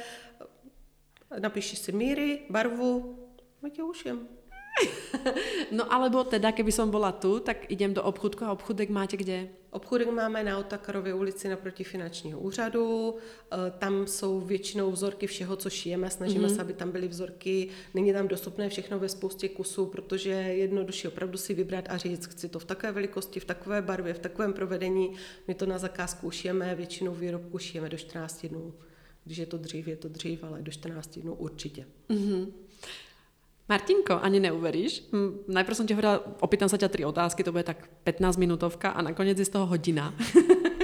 [1.39, 3.19] Napíši si míry, barvu,
[3.63, 4.36] my tě uším.
[5.73, 9.49] No alebo teda, keby som bola tu, tak idem do obchudku a obchudek máte kde?
[9.71, 13.17] Obchůdek máme na Otakarově ulici naproti finančního úřadu.
[13.53, 16.11] Eh, Tam jsou většinou vzorky všeho, co šijeme.
[16.11, 16.55] Snažíme mm-hmm.
[16.55, 17.69] se, aby tam byly vzorky.
[17.95, 22.27] Není tam dostupné všechno ve spoustě kusů, protože je jednodušší opravdu si vybrat a říct,
[22.27, 25.13] chci to v takové velikosti, v takové barvě, v takovém provedení.
[25.49, 28.75] My to na zakázku šijeme, většinou výrobku šijeme do 14 dnů.
[29.25, 31.87] Když je to dřív, je to dřív, ale do 14 dnů určitě.
[32.09, 32.66] Mm-hmm.
[33.67, 35.11] Martinko, ani neuveríš.
[35.51, 39.03] Najprv som ti hovorila, opýtam sa ťa tri otázky, to bude tak 15 minútovka a
[39.03, 40.15] nakoniec je z toho hodina.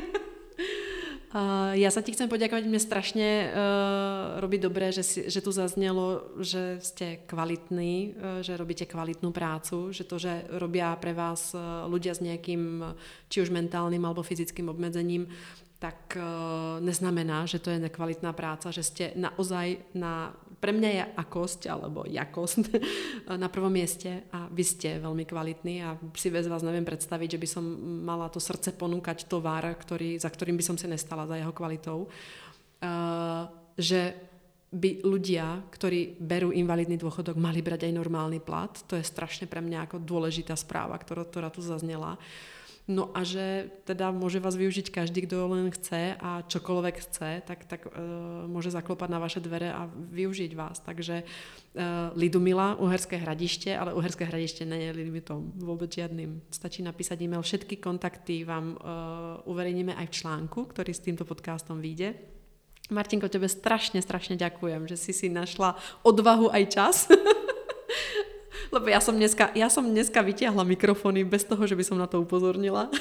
[1.32, 5.48] Uh, Já sa ti chcem poďakovať, mne strašne uh, robí dobré, že, si, že tu
[5.48, 11.56] zaznělo, že ste kvalitní, uh, že robíte kvalitnú prácu, že to, že robia pre vás
[11.56, 12.84] uh, ľudia s nejakým
[13.32, 15.24] či už mentálnym alebo fyzickým obmedzením,
[15.80, 21.02] tak uh, neznamená, že to je nekvalitná práca, že ste naozaj na, pre mňa je
[21.18, 22.70] akosť alebo jakost
[23.42, 27.42] na prvom mieste a vy ste veľmi kvalitní a si bez vás neviem predstaviť, že
[27.42, 27.64] by som
[28.06, 32.06] mala to srdce ponúkať tovar, ktorý, za ktorým by som si nestala za jeho kvalitou.
[32.78, 34.14] Uh, že
[34.72, 38.72] by ľudia, ktorí berú invalidný dôchodok, mali brať aj normálny plat.
[38.88, 42.16] To je strašne pre mňa ako dôležitá správa, ktorá, ktorá tu zaznela.
[42.90, 47.62] No a že teda môže vás využiť každý, kto len chce a čokoľvek chce, tak,
[47.70, 50.82] tak uh, môže zaklopať na vaše dvere a využiť vás.
[50.82, 56.42] Takže uh, Lidumila, Uherské hradište, ale Uherské hradište nie je limitom vôbec žiadnym.
[56.50, 57.46] Stačí napísať e-mail.
[57.46, 62.18] Všetky kontakty vám uh, uverejníme aj v článku, ktorý s týmto podcastom vyjde.
[62.90, 66.96] Martinko, tebe strašne, strašne ďakujem, že si si našla odvahu aj čas.
[68.72, 72.08] Lebo ja som, dneska, ja som dneska vytiahla mikrofony bez toho, že by som na
[72.08, 72.88] to upozornila.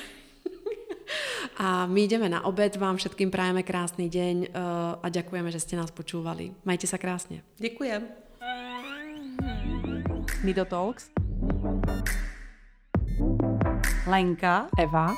[1.64, 5.76] A my ideme na obed, vám všetkým prajeme krásny deň uh, a ďakujeme, že ste
[5.76, 6.56] nás počúvali.
[6.64, 7.44] Majte sa krásne.
[7.60, 8.08] Děkujem.
[10.44, 11.12] Nido Talks.
[14.08, 15.14] Lenka, Eva.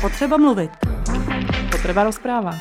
[0.00, 0.70] Potřeba mluvit.
[1.72, 2.52] Potřeba rozpráva.